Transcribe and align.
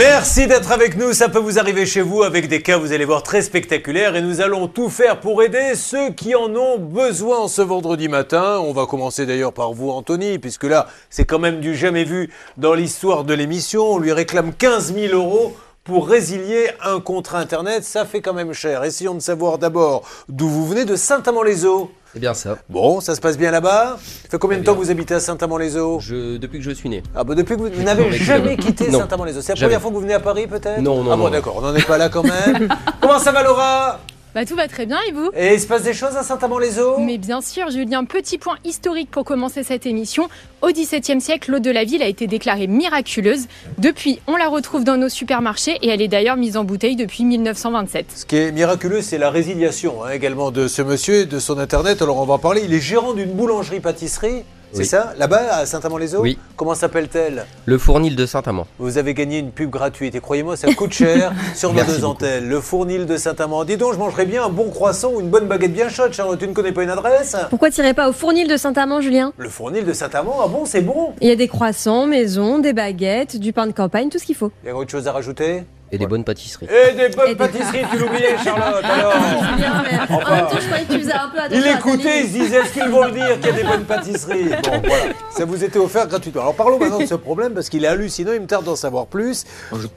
Merci 0.00 0.48
d'être 0.48 0.72
avec 0.72 0.96
nous, 0.96 1.12
ça 1.12 1.28
peut 1.28 1.38
vous 1.38 1.60
arriver 1.60 1.86
chez 1.86 2.02
vous 2.02 2.24
avec 2.24 2.48
des 2.48 2.62
cas, 2.62 2.78
vous 2.78 2.92
allez 2.92 3.04
voir, 3.04 3.22
très 3.22 3.42
spectaculaires 3.42 4.16
et 4.16 4.22
nous 4.22 4.40
allons 4.40 4.66
tout 4.66 4.88
faire 4.88 5.20
pour 5.20 5.40
aider 5.40 5.76
ceux 5.76 6.10
qui 6.10 6.34
en 6.34 6.52
ont 6.56 6.78
besoin 6.78 7.46
ce 7.46 7.62
vendredi 7.62 8.08
matin. 8.08 8.58
On 8.58 8.72
va 8.72 8.86
commencer 8.86 9.24
d'ailleurs 9.24 9.52
par 9.52 9.72
vous 9.72 9.90
Anthony, 9.90 10.40
puisque 10.40 10.64
là 10.64 10.88
c'est 11.10 11.24
quand 11.24 11.38
même 11.38 11.60
du 11.60 11.76
jamais 11.76 12.02
vu 12.02 12.30
dans 12.56 12.74
l'histoire 12.74 13.22
de 13.22 13.34
l'émission. 13.34 13.92
On 13.92 13.98
lui 13.98 14.12
réclame 14.12 14.52
15 14.52 14.94
000 14.94 15.14
euros 15.14 15.56
pour 15.84 16.08
résilier 16.08 16.70
un 16.82 16.98
contrat 16.98 17.38
Internet, 17.38 17.84
ça 17.84 18.04
fait 18.04 18.20
quand 18.20 18.34
même 18.34 18.52
cher. 18.52 18.82
Essayons 18.82 19.14
de 19.14 19.20
savoir 19.20 19.58
d'abord 19.58 20.02
d'où 20.28 20.48
vous 20.48 20.66
venez, 20.66 20.84
de 20.84 20.96
Saint-Amand-les-Eaux. 20.96 21.90
C'est 22.14 22.20
bien 22.20 22.32
ça. 22.34 22.56
Bon, 22.70 23.00
ça 23.00 23.14
se 23.16 23.20
passe 23.20 23.36
bien 23.36 23.50
là-bas? 23.50 23.98
Ça 24.22 24.28
fait 24.30 24.38
combien 24.38 24.56
de 24.58 24.62
temps 24.64 24.74
que 24.74 24.78
vous 24.78 24.90
habitez 24.90 25.14
à 25.14 25.20
Saint-Amand-les-Eaux? 25.20 25.98
Je, 26.00 26.36
depuis 26.36 26.58
que 26.60 26.64
je 26.64 26.70
suis 26.70 26.88
né. 26.88 27.02
Ah 27.14 27.24
bah 27.24 27.34
depuis 27.34 27.56
que 27.56 27.60
vous, 27.60 27.68
vous 27.74 27.82
n'avez 27.82 28.12
jamais 28.12 28.56
quitté. 28.56 28.90
Saint-Amand-les-Eaux. 28.90 29.40
C'est 29.42 29.52
la 29.52 29.56
Jamais. 29.56 29.70
première 29.74 29.80
fois 29.82 29.90
que 29.90 29.94
vous 29.96 30.00
venez 30.02 30.14
à 30.14 30.20
Paris 30.20 30.46
peut-être? 30.46 30.80
Non, 30.80 31.02
non, 31.02 31.10
Ah 31.12 31.16
bon 31.16 31.24
non. 31.24 31.30
d'accord, 31.30 31.56
on 31.58 31.60
n'en 31.62 31.74
est 31.74 31.84
pas 31.86 31.98
là 31.98 32.08
quand 32.08 32.22
même. 32.22 32.68
Comment 33.00 33.18
ça 33.18 33.32
va 33.32 33.42
Laura? 33.42 33.98
Bah 34.34 34.44
tout 34.44 34.56
va 34.56 34.66
très 34.66 34.84
bien 34.84 34.98
et 35.08 35.12
vous? 35.12 35.30
Et 35.36 35.54
il 35.54 35.60
se 35.60 35.66
passe 35.68 35.84
des 35.84 35.94
choses 35.94 36.16
à 36.16 36.24
Saint-Amand-les-Eaux? 36.24 36.98
Mais 36.98 37.18
bien 37.18 37.40
sûr, 37.40 37.70
Julien, 37.70 38.04
petit 38.04 38.36
point 38.36 38.56
historique 38.64 39.08
pour 39.08 39.24
commencer 39.24 39.62
cette 39.62 39.86
émission. 39.86 40.28
Au 40.60 40.72
XVIIe 40.72 41.20
siècle, 41.20 41.52
l'eau 41.52 41.60
de 41.60 41.70
la 41.70 41.84
ville 41.84 42.02
a 42.02 42.08
été 42.08 42.26
déclarée 42.26 42.66
miraculeuse. 42.66 43.46
Depuis, 43.78 44.18
on 44.26 44.34
la 44.34 44.48
retrouve 44.48 44.82
dans 44.82 44.96
nos 44.96 45.08
supermarchés 45.08 45.78
et 45.82 45.88
elle 45.88 46.02
est 46.02 46.08
d'ailleurs 46.08 46.36
mise 46.36 46.56
en 46.56 46.64
bouteille 46.64 46.96
depuis 46.96 47.24
1927. 47.24 48.06
Ce 48.12 48.26
qui 48.26 48.34
est 48.34 48.50
miraculeux, 48.50 49.02
c'est 49.02 49.18
la 49.18 49.30
résiliation 49.30 50.02
hein, 50.02 50.10
également 50.10 50.50
de 50.50 50.66
ce 50.66 50.82
monsieur 50.82 51.20
et 51.20 51.26
de 51.26 51.38
son 51.38 51.56
Internet. 51.58 52.02
Alors 52.02 52.16
on 52.16 52.24
va 52.24 52.34
en 52.34 52.38
parler. 52.40 52.62
Il 52.64 52.74
est 52.74 52.80
gérant 52.80 53.14
d'une 53.14 53.30
boulangerie-pâtisserie. 53.34 54.42
C'est 54.72 54.78
Oui. 54.80 54.86
ça 54.86 55.12
Là-bas, 55.18 55.56
à 55.58 55.66
Saint-Amand-les-Eaux 55.66 56.20
Oui. 56.20 56.38
Comment 56.56 56.74
s'appelle-t-elle 56.74 57.46
Le 57.64 57.78
fournil 57.78 58.16
de 58.16 58.26
Saint-Amand. 58.26 58.66
Vous 58.78 58.98
avez 58.98 59.14
gagné 59.14 59.38
une 59.38 59.50
pub 59.50 59.70
gratuite. 59.70 60.14
Et 60.14 60.20
croyez-moi, 60.20 60.56
ça 60.56 60.72
coûte 60.74 60.92
cher 60.92 61.32
sur 61.54 61.72
nos 61.72 61.82
deux 61.84 62.04
antennes. 62.04 62.48
Le 62.48 62.60
fournil 62.60 63.06
de 63.06 63.16
Saint-Amand. 63.16 63.64
Dis 63.64 63.76
donc, 63.76 63.94
je 63.94 63.98
mangerais 63.98 64.26
bien 64.26 64.44
un 64.44 64.48
bon 64.48 64.70
croissant 64.70 65.12
ou 65.12 65.20
une 65.20 65.28
bonne 65.30 65.46
baguette 65.46 65.72
bien 65.72 65.88
chaude. 65.88 66.12
Charlotte, 66.12 66.38
tu 66.38 66.48
ne 66.48 66.52
connais 66.54 66.72
pas 66.72 66.82
une 66.82 66.90
adresse 66.90 67.36
Pourquoi 67.50 67.70
t'irais 67.70 67.94
pas 67.94 68.08
au 68.08 68.12
fournil 68.12 68.48
de 68.48 68.56
Saint-Amand, 68.56 69.00
Julien 69.00 69.32
Le 69.38 69.48
fournil 69.48 69.84
de 69.84 69.92
Saint-Amand, 69.92 70.36
ah 70.44 70.48
bon, 70.48 70.64
c'est 70.66 70.80
bon 70.82 71.12
Il 71.20 71.28
y 71.28 71.32
a 71.32 71.36
des 71.36 71.48
croissants, 71.48 72.06
maison, 72.06 72.58
des 72.58 72.72
baguettes, 72.72 73.36
du 73.36 73.52
pain 73.52 73.66
de 73.66 73.72
campagne, 73.72 74.08
tout 74.08 74.18
ce 74.18 74.24
qu'il 74.24 74.34
faut. 74.36 74.50
Il 74.64 74.68
y 74.68 74.70
a 74.70 74.76
autre 74.76 74.90
chose 74.90 75.06
à 75.08 75.12
rajouter 75.12 75.62
Et 75.94 75.98
des 75.98 76.06
bonnes 76.06 76.24
pâtisseries. 76.24 76.66
Et 76.66 76.92
des 76.94 77.08
bonnes 77.10 77.26
Et 77.26 77.30
des- 77.30 77.34
pâtisseries, 77.36 77.84
tu 77.90 77.98
l'oubliais, 77.98 78.36
Charlotte, 78.44 78.84
alors. 78.84 79.12
Julien, 79.14 79.82
mais 79.84 80.14
en 80.14 80.18
même 80.30 80.46
temps, 80.46 80.56
je 80.60 80.66
croyais 80.66 80.84
que 80.84 80.92
tu 80.92 80.98
faisais 81.00 81.12
un 81.12 81.28
peu 81.28 81.38
attention 81.38 81.62
Il 81.62 81.68
à 81.68 81.72
ta 81.72 81.78
écoutait, 81.78 82.20
il 82.20 82.26
se 82.26 82.32
disait 82.32 82.56
est-ce 82.56 82.72
qu'ils 82.72 82.88
vont 82.88 83.04
le 83.04 83.12
dire 83.12 83.34
qu'il 83.40 83.46
y 83.46 83.48
a 83.48 83.52
des 83.52 83.64
bonnes 83.64 83.84
pâtisseries? 83.84 84.48
Bon, 84.64 84.82
voilà, 84.84 85.04
ça 85.30 85.44
vous 85.44 85.62
était 85.64 85.78
offert 85.78 86.06
gratuitement. 86.08 86.42
Alors 86.42 86.54
parlons 86.56 86.78
maintenant 86.78 86.98
de 86.98 87.06
ce 87.06 87.14
problème 87.14 87.52
parce 87.54 87.68
qu'il 87.68 87.84
est 87.84 87.88
hallucinant, 87.88 88.32
il 88.34 88.40
me 88.40 88.46
tarde 88.46 88.64
d'en 88.64 88.76
savoir 88.76 89.06
plus. 89.06 89.44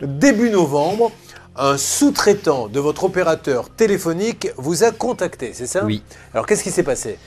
Début 0.01 0.49
novembre, 0.51 1.11
un 1.55 1.77
sous-traitant 1.77 2.67
de 2.67 2.79
votre 2.79 3.03
opérateur 3.05 3.69
téléphonique 3.69 4.49
vous 4.57 4.83
a 4.83 4.91
contacté, 4.91 5.51
c'est 5.53 5.65
ça? 5.67 5.83
Oui. 5.83 6.03
Alors 6.33 6.45
qu'est-ce 6.45 6.63
qui 6.63 6.71
s'est 6.71 6.83
passé? 6.83 7.17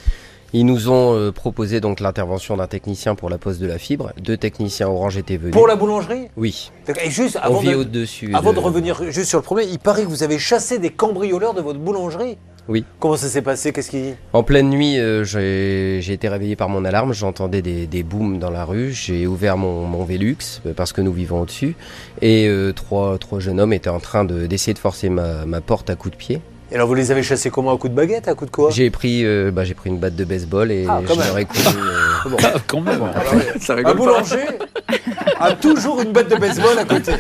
Ils 0.53 0.67
nous 0.67 0.89
ont 0.89 1.15
euh, 1.15 1.31
proposé 1.31 1.81
donc 1.81 2.01
l'intervention 2.01 2.57
d'un 2.57 2.67
technicien 2.67 3.15
pour 3.15 3.31
la 3.31 3.39
pose 3.39 3.59
de 3.61 3.67
la 3.67 3.79
fibre. 3.79 4.13
Deux 4.21 4.37
techniciens 4.37 4.89
Orange 4.89 5.17
étaient 5.17 5.37
venus. 5.37 5.53
Pour 5.55 5.69
la 5.69 5.77
boulangerie? 5.77 6.29
Oui. 6.37 6.71
Et 7.05 7.11
juste 7.11 7.39
On 7.41 7.47
avant, 7.47 7.61
vit 7.61 7.71
de, 7.71 7.77
au-dessus. 7.77 8.31
avant 8.35 8.53
de 8.53 8.59
revenir 8.59 9.01
juste 9.11 9.29
sur 9.29 9.39
le 9.39 9.45
problème, 9.45 9.69
il 9.71 9.79
paraît 9.79 10.03
que 10.03 10.09
vous 10.09 10.23
avez 10.25 10.39
chassé 10.39 10.79
des 10.79 10.91
cambrioleurs 10.91 11.55
de 11.55 11.61
votre 11.61 11.79
boulangerie? 11.79 12.37
Oui. 12.69 12.85
Comment 13.01 13.17
ça 13.17 13.29
s'est 13.29 13.43
passé? 13.43 13.73
Qu'est-ce 13.73 13.91
qui 13.91 14.13
En 14.33 14.43
pleine 14.43 14.71
nuit, 14.71 14.99
euh, 14.99 15.25
j'ai 15.25 16.13
été 16.13 16.29
réveillé 16.29 16.57
par 16.57 16.69
mon 16.69 16.85
alarme. 16.85 17.13
J'entendais 17.13 17.63
des, 17.63 17.87
des 17.87 18.03
booms 18.03 18.39
dans 18.39 18.51
la 18.51 18.65
rue. 18.65 18.93
J'ai 18.93 19.27
ouvert 19.27 19.57
mon, 19.57 19.87
mon 19.87 20.05
Velux 20.05 20.37
euh, 20.67 20.73
parce 20.75 20.93
que 20.93 21.01
nous 21.01 21.13
vivons 21.13 21.41
au-dessus. 21.41 21.75
Et 22.23 22.47
euh, 22.49 22.73
trois, 22.73 23.19
trois 23.19 23.41
jeunes 23.41 23.59
hommes 23.61 23.73
étaient 23.73 23.89
en 23.91 23.99
train 23.99 24.25
de- 24.25 24.47
d'essayer 24.47 24.75
de, 24.75 24.79
forcer 24.79 25.09
ma, 25.09 25.47
ma 25.47 25.61
porte 25.61 25.91
à 25.91 25.97
coups 25.97 26.13
de 26.13 26.19
pied. 26.19 26.41
Et 26.73 26.77
alors 26.77 26.87
vous 26.87 26.95
les 26.95 27.11
avez 27.11 27.23
chassés 27.23 27.51
comment? 27.51 27.75
À 27.75 27.79
coup 27.79 27.89
de 27.89 27.95
baguette 27.95 28.29
À 28.29 28.35
coup 28.35 28.47
de 28.47 28.51
quoi? 28.51 28.71
J'ai 28.71 28.91
pris, 28.91 29.25
euh, 29.25 29.51
bah, 29.51 29.65
j'ai 29.65 29.75
pris 29.75 29.91
une 29.91 29.99
batte 29.99 30.15
de 30.15 30.25
baseball 30.25 30.71
et 30.71 30.87
Ah, 30.89 31.01
je 31.09 31.15
leur 31.15 31.39
ai 31.39 31.45
couru. 31.45 31.61
euh, 31.77 32.29
Bon. 32.31 32.37
Quand 32.67 32.81
même. 32.81 33.01
Ça 33.61 33.75
Un 33.85 33.95
boulanger 33.95 34.37
a 35.41 35.53
toujours 35.53 36.01
une 36.03 36.13
batte 36.13 36.29
de 36.29 36.37
baseball 36.37 36.79
à 36.79 36.85
côté. 36.85 37.13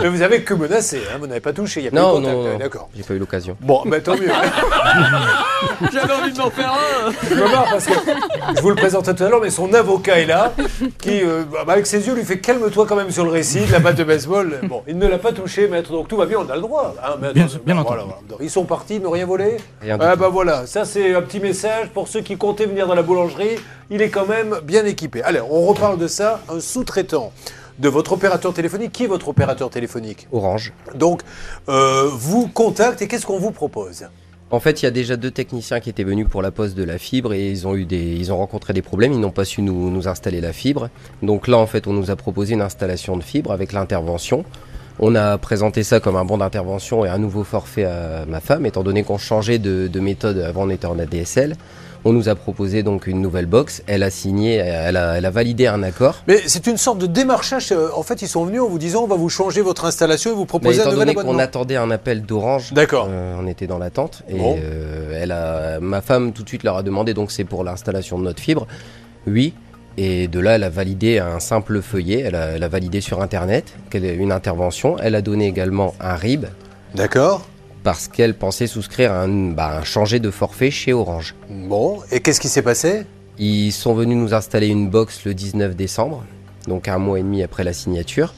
Mais 0.00 0.08
vous 0.08 0.22
avez 0.22 0.42
que 0.42 0.54
menacé, 0.54 1.00
hein, 1.12 1.16
vous 1.20 1.26
n'avez 1.26 1.40
pas 1.40 1.52
touché, 1.52 1.80
il 1.80 1.82
n'y 1.84 1.88
a 1.88 1.90
pas 1.92 1.96
eu 1.96 2.00
Non, 2.00 2.20
de 2.20 2.26
contact. 2.26 2.36
non. 2.52 2.58
D'accord. 2.58 2.88
J'ai 2.96 3.02
pas 3.02 3.14
eu 3.14 3.18
l'occasion. 3.18 3.56
Bon, 3.60 3.82
bah, 3.86 4.00
tant 4.00 4.14
mieux. 4.16 4.30
J'avais 5.92 6.12
envie 6.14 6.32
de 6.32 6.38
m'en 6.38 6.50
faire 6.50 6.72
un. 6.72 7.10
Je 7.28 7.34
me 7.34 7.40
marre 7.50 7.66
parce 7.70 7.86
que 7.86 7.92
je 8.56 8.60
vous 8.62 8.70
le 8.70 8.76
présentais 8.76 9.14
tout 9.14 9.24
à 9.24 9.28
l'heure, 9.28 9.40
mais 9.42 9.50
son 9.50 9.72
avocat 9.74 10.18
est 10.20 10.26
là, 10.26 10.52
qui, 10.98 11.22
euh, 11.22 11.42
bah, 11.50 11.72
avec 11.72 11.86
ses 11.86 12.06
yeux, 12.06 12.14
lui 12.14 12.24
fait 12.24 12.38
calme-toi 12.38 12.86
quand 12.88 12.96
même 12.96 13.10
sur 13.10 13.24
le 13.24 13.30
récit 13.30 13.60
de 13.66 13.72
la 13.72 13.78
batte 13.78 13.96
de 13.96 14.04
baseball. 14.04 14.58
Bon, 14.64 14.82
il 14.88 14.98
ne 14.98 15.06
l'a 15.06 15.18
pas 15.18 15.32
touché, 15.32 15.68
maître, 15.68 15.90
donc 15.92 16.08
tout 16.08 16.16
va 16.16 16.26
bien, 16.26 16.38
on 16.46 16.50
a 16.50 16.54
le 16.54 16.62
droit. 16.62 16.94
hein, 17.02 17.16
maître. 17.20 17.34
Bien- 17.34 17.76
entendu. 17.78 17.86
voilà. 17.86 18.04
Ils 18.40 18.50
sont 18.50 18.64
partis, 18.64 18.96
ils 18.96 19.02
n'ont 19.02 19.10
rien 19.10 19.26
volé 19.26 19.56
Rien 19.82 19.96
Ah 20.00 20.12
tout. 20.14 20.20
bah 20.20 20.28
voilà, 20.28 20.66
ça 20.66 20.84
c'est 20.84 21.14
un 21.14 21.22
petit 21.22 21.40
message 21.40 21.88
pour 21.92 22.08
ceux 22.08 22.20
qui 22.20 22.36
comptaient 22.36 22.66
venir 22.66 22.86
dans 22.86 22.94
la 22.94 23.02
boulangerie. 23.02 23.56
Il 23.92 24.02
est 24.02 24.10
quand 24.10 24.26
même 24.26 24.60
bien 24.62 24.84
équipé. 24.84 25.20
Allez, 25.22 25.40
on 25.40 25.66
reparle 25.66 25.98
de 25.98 26.06
ça. 26.06 26.40
Un 26.48 26.60
sous-traitant 26.60 27.32
de 27.80 27.88
votre 27.88 28.12
opérateur 28.12 28.54
téléphonique. 28.54 28.92
Qui 28.92 29.04
est 29.04 29.08
votre 29.08 29.28
opérateur 29.28 29.68
téléphonique 29.68 30.28
Orange. 30.30 30.72
Donc, 30.94 31.22
euh, 31.68 32.08
vous 32.12 32.46
contacte 32.46 33.02
et 33.02 33.08
qu'est-ce 33.08 33.26
qu'on 33.26 33.40
vous 33.40 33.50
propose? 33.50 34.06
En 34.52 34.60
fait, 34.60 34.82
il 34.82 34.84
y 34.84 34.88
a 34.88 34.92
déjà 34.92 35.16
deux 35.16 35.32
techniciens 35.32 35.80
qui 35.80 35.90
étaient 35.90 36.04
venus 36.04 36.28
pour 36.28 36.40
la 36.40 36.52
pose 36.52 36.76
de 36.76 36.84
la 36.84 36.98
fibre 36.98 37.32
et 37.32 37.50
ils 37.50 37.66
ont 37.66 37.74
eu 37.74 37.84
des, 37.84 37.98
ils 37.98 38.32
ont 38.32 38.36
rencontré 38.36 38.72
des 38.72 38.82
problèmes. 38.82 39.12
Ils 39.12 39.20
n'ont 39.20 39.32
pas 39.32 39.44
su 39.44 39.60
nous, 39.60 39.90
nous 39.90 40.06
installer 40.06 40.40
la 40.40 40.52
fibre. 40.52 40.88
Donc 41.22 41.48
là, 41.48 41.58
en 41.58 41.66
fait, 41.66 41.88
on 41.88 41.92
nous 41.92 42.12
a 42.12 42.16
proposé 42.16 42.54
une 42.54 42.62
installation 42.62 43.16
de 43.16 43.24
fibre 43.24 43.50
avec 43.50 43.72
l'intervention. 43.72 44.44
On 45.00 45.16
a 45.16 45.36
présenté 45.38 45.82
ça 45.82 45.98
comme 45.98 46.14
un 46.14 46.24
bon 46.24 46.38
d'intervention 46.38 47.04
et 47.04 47.08
un 47.08 47.18
nouveau 47.18 47.42
forfait 47.42 47.86
à 47.86 48.24
ma 48.26 48.40
femme, 48.40 48.66
étant 48.66 48.84
donné 48.84 49.02
qu'on 49.02 49.18
changeait 49.18 49.58
de, 49.58 49.88
de 49.88 50.00
méthode. 50.00 50.38
Avant, 50.38 50.64
on 50.66 50.70
était 50.70 50.86
en 50.86 50.98
ADSL. 50.98 51.56
On 52.04 52.12
nous 52.14 52.28
a 52.30 52.34
proposé 52.34 52.82
donc 52.82 53.06
une 53.06 53.20
nouvelle 53.20 53.44
box. 53.46 53.82
Elle 53.86 54.02
a 54.02 54.10
signé, 54.10 54.54
elle 54.54 54.96
a, 54.96 55.18
elle 55.18 55.26
a 55.26 55.30
validé 55.30 55.66
un 55.66 55.82
accord. 55.82 56.16
Mais 56.26 56.38
c'est 56.46 56.66
une 56.66 56.78
sorte 56.78 56.98
de 56.98 57.06
démarchage. 57.06 57.72
euh, 57.72 57.88
En 57.94 58.02
fait, 58.02 58.22
ils 58.22 58.28
sont 58.28 58.44
venus 58.46 58.60
en 58.62 58.68
vous 58.68 58.78
disant 58.78 59.02
on 59.02 59.06
va 59.06 59.16
vous 59.16 59.28
changer 59.28 59.60
votre 59.60 59.84
installation 59.84 60.30
et 60.30 60.34
vous 60.34 60.46
proposer 60.46 60.78
un 60.80 60.82
étant 60.84 60.92
nouvel 60.92 61.06
donné 61.08 61.14
qu'on 61.14 61.20
abonnement. 61.22 61.38
attendait 61.42 61.76
un 61.76 61.90
appel 61.90 62.22
d'Orange, 62.22 62.72
D'accord. 62.72 63.06
euh, 63.10 63.34
on 63.38 63.46
était 63.46 63.66
dans 63.66 63.78
l'attente 63.78 64.22
et 64.28 64.34
Bon. 64.38 64.56
euh, 64.58 65.20
elle 65.22 65.30
a, 65.32 65.78
ma 65.80 66.00
femme 66.00 66.32
tout 66.32 66.42
de 66.42 66.48
suite 66.48 66.62
leur 66.62 66.76
a 66.78 66.82
demandé 66.82 67.12
donc 67.12 67.30
c'est 67.30 67.44
pour 67.44 67.64
l'installation 67.64 68.18
de 68.18 68.24
notre 68.24 68.40
fibre. 68.40 68.66
Oui. 69.26 69.52
Et 69.98 70.28
de 70.28 70.40
là, 70.40 70.52
elle 70.54 70.64
a 70.64 70.70
validé 70.70 71.18
un 71.18 71.40
simple 71.40 71.82
feuillet. 71.82 72.20
Elle 72.24 72.34
a, 72.36 72.46
elle 72.52 72.62
a 72.62 72.68
validé 72.68 73.02
sur 73.02 73.20
Internet 73.20 73.74
une 73.92 74.32
intervention. 74.32 74.96
Elle 75.02 75.14
a 75.16 75.20
donné 75.20 75.46
également 75.48 75.94
un 76.00 76.14
RIB 76.14 76.46
D'accord. 76.94 77.44
Parce 77.82 78.08
qu'elle 78.08 78.34
pensait 78.34 78.66
souscrire 78.66 79.12
un, 79.12 79.50
bah, 79.50 79.78
un 79.78 79.84
changer 79.84 80.18
de 80.18 80.30
forfait 80.30 80.70
chez 80.70 80.92
Orange. 80.92 81.34
Bon, 81.48 81.98
et 82.10 82.20
qu'est-ce 82.20 82.40
qui 82.40 82.48
s'est 82.48 82.62
passé? 82.62 83.04
Ils 83.38 83.72
sont 83.72 83.94
venus 83.94 84.18
nous 84.18 84.34
installer 84.34 84.68
une 84.68 84.90
box 84.90 85.24
le 85.24 85.34
19 85.34 85.74
décembre, 85.74 86.24
donc 86.68 86.88
un 86.88 86.98
mois 86.98 87.18
et 87.18 87.22
demi 87.22 87.42
après 87.42 87.64
la 87.64 87.72
signature. 87.72 88.34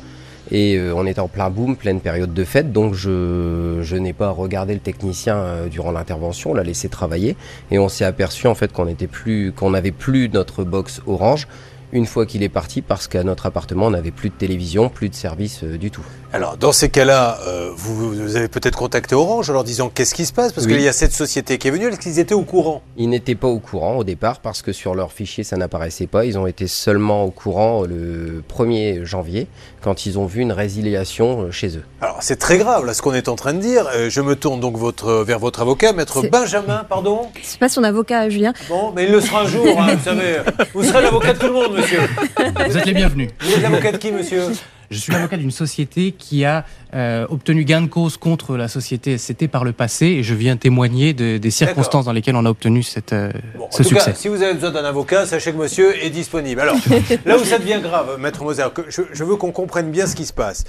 Et 0.50 0.76
euh, 0.76 0.92
on 0.94 1.06
était 1.06 1.20
en 1.20 1.28
plein 1.28 1.50
boom, 1.50 1.76
pleine 1.76 2.00
période 2.00 2.34
de 2.34 2.44
fête, 2.44 2.72
donc 2.72 2.94
je, 2.94 3.78
je 3.80 3.96
n'ai 3.96 4.12
pas 4.12 4.30
regardé 4.30 4.74
le 4.74 4.80
technicien 4.80 5.36
euh, 5.36 5.68
durant 5.68 5.92
l'intervention, 5.92 6.50
on 6.50 6.54
l'a 6.54 6.62
laissé 6.62 6.88
travailler 6.88 7.36
et 7.70 7.78
on 7.78 7.88
s'est 7.88 8.04
aperçu 8.04 8.48
en 8.48 8.54
fait 8.54 8.72
qu'on 8.72 8.88
était 8.88 9.06
plus, 9.06 9.52
qu'on 9.52 9.70
n'avait 9.70 9.92
plus 9.92 10.28
notre 10.28 10.64
box 10.64 11.00
orange 11.06 11.46
une 11.92 12.06
fois 12.06 12.26
qu'il 12.26 12.42
est 12.42 12.48
parti 12.48 12.82
parce 12.82 13.06
qu'à 13.08 13.22
notre 13.22 13.46
appartement 13.46 13.86
on 13.86 13.90
n'avait 13.90 14.10
plus 14.10 14.28
de 14.30 14.34
télévision, 14.34 14.88
plus 14.88 15.08
de 15.08 15.14
service 15.14 15.60
euh, 15.64 15.76
du 15.78 15.90
tout. 15.90 16.02
Alors, 16.34 16.56
dans 16.56 16.72
ces 16.72 16.88
cas-là, 16.88 17.38
euh, 17.46 17.70
vous, 17.76 18.14
vous 18.14 18.36
avez 18.36 18.48
peut-être 18.48 18.78
contacté 18.78 19.14
Orange 19.14 19.50
en 19.50 19.52
leur 19.52 19.64
disant 19.64 19.90
qu'est-ce 19.94 20.14
qui 20.14 20.24
se 20.24 20.32
passe? 20.32 20.52
Parce 20.54 20.66
Oui. 20.66 20.72
qu'il 20.72 20.80
y 20.82 20.88
a 20.88 20.92
cette 20.94 21.12
société 21.12 21.58
qui 21.58 21.68
est 21.68 21.70
venue. 21.70 21.88
Est-ce 21.88 21.98
qu'ils 22.00 22.18
étaient 22.18 22.32
au 22.34 22.40
courant? 22.44 22.80
Ils 22.96 23.10
n'étaient 23.10 23.34
pas 23.34 23.48
au 23.48 23.58
courant 23.58 23.96
au 23.96 24.04
départ 24.04 24.40
parce 24.40 24.62
que 24.62 24.72
sur 24.72 24.94
leur 24.94 25.12
fichier 25.12 25.44
ça 25.44 25.58
n'apparaissait 25.58 26.06
pas. 26.06 26.24
Ils 26.24 26.38
ont 26.38 26.46
été 26.46 26.66
seulement 26.68 27.24
au 27.24 27.30
courant 27.30 27.82
le 27.82 28.42
1er 28.48 29.04
janvier 29.04 29.46
quand 29.82 30.06
ils 30.06 30.18
ont 30.18 30.24
vu 30.24 30.40
une 30.40 30.52
résiliation 30.52 31.42
euh, 31.42 31.50
chez 31.50 31.76
eux. 31.76 31.84
Alors, 32.00 32.16
c'est 32.20 32.36
très 32.36 32.56
grave, 32.56 32.86
là, 32.86 32.94
ce 32.94 33.02
qu'on 33.02 33.12
est 33.12 33.28
en 33.28 33.36
train 33.36 33.52
de 33.52 33.60
dire. 33.60 33.86
Euh, 33.94 34.08
je 34.08 34.20
me 34.22 34.34
tourne 34.34 34.58
donc 34.60 34.76
votre, 34.78 35.12
vers 35.24 35.38
votre 35.38 35.60
avocat, 35.60 35.92
maître 35.92 36.22
Benjamin, 36.30 36.84
pardon? 36.88 37.28
C'est 37.42 37.58
pas 37.58 37.68
son 37.68 37.84
avocat, 37.84 38.30
Julien. 38.30 38.54
Bon, 38.70 38.90
mais 38.96 39.04
il 39.04 39.12
le 39.12 39.20
sera 39.20 39.42
un 39.42 39.46
jour, 39.46 39.66
hein, 39.78 39.96
vous 39.96 40.04
savez. 40.04 40.38
Vous 40.72 40.82
serez 40.82 41.02
l'avocat 41.02 41.34
de 41.34 41.38
tout 41.38 41.46
le 41.48 41.52
monde, 41.52 41.76
monsieur. 41.82 42.00
Vous 42.68 42.78
êtes 42.78 42.86
les 42.86 42.94
bienvenus. 42.94 43.30
Vous 43.40 43.52
êtes 43.52 43.62
l'avocat 43.62 43.92
de 43.92 43.96
qui, 43.98 44.12
monsieur 44.12 44.42
Je 44.90 44.98
suis 44.98 45.12
l'avocat 45.12 45.36
d'une 45.36 45.50
société 45.50 46.12
qui 46.12 46.44
a 46.44 46.64
euh, 46.94 47.26
obtenu 47.30 47.64
gain 47.64 47.82
de 47.82 47.86
cause 47.86 48.16
contre 48.16 48.56
la 48.56 48.68
société 48.68 49.16
SCT 49.18 49.48
par 49.48 49.64
le 49.64 49.72
passé 49.72 50.06
et 50.06 50.22
je 50.22 50.34
viens 50.34 50.56
témoigner 50.56 51.14
de- 51.14 51.38
des 51.38 51.50
circonstances 51.50 52.04
dans 52.04 52.12
lesquelles 52.12 52.36
on 52.36 52.44
a 52.46 52.50
obtenu 52.50 52.82
cette, 52.82 53.12
euh, 53.12 53.30
Bon, 53.56 53.64
en 53.66 53.70
ce 53.70 53.82
tout 53.82 53.90
succès. 53.90 54.12
cas, 54.12 54.16
si 54.16 54.28
vous 54.28 54.42
avez 54.42 54.54
besoin 54.54 54.70
d'un 54.70 54.84
avocat, 54.84 55.26
sachez 55.26 55.52
que 55.52 55.56
monsieur 55.58 55.96
est 56.04 56.10
disponible. 56.10 56.60
Alors, 56.60 56.76
là 57.24 57.36
où 57.38 57.44
ça 57.44 57.58
devient 57.58 57.80
grave, 57.82 58.16
maître 58.18 58.42
Moser, 58.42 58.64
que 58.74 58.82
je, 58.88 59.02
je 59.12 59.24
veux 59.24 59.36
qu'on 59.36 59.52
comprenne 59.52 59.90
bien 59.90 60.06
ce 60.06 60.14
qui 60.14 60.26
se 60.26 60.32
passe. 60.32 60.64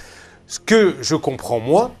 Ce 0.46 0.58
que 0.60 0.96
je 1.00 1.14
comprends, 1.14 1.60
moi, 1.60 1.94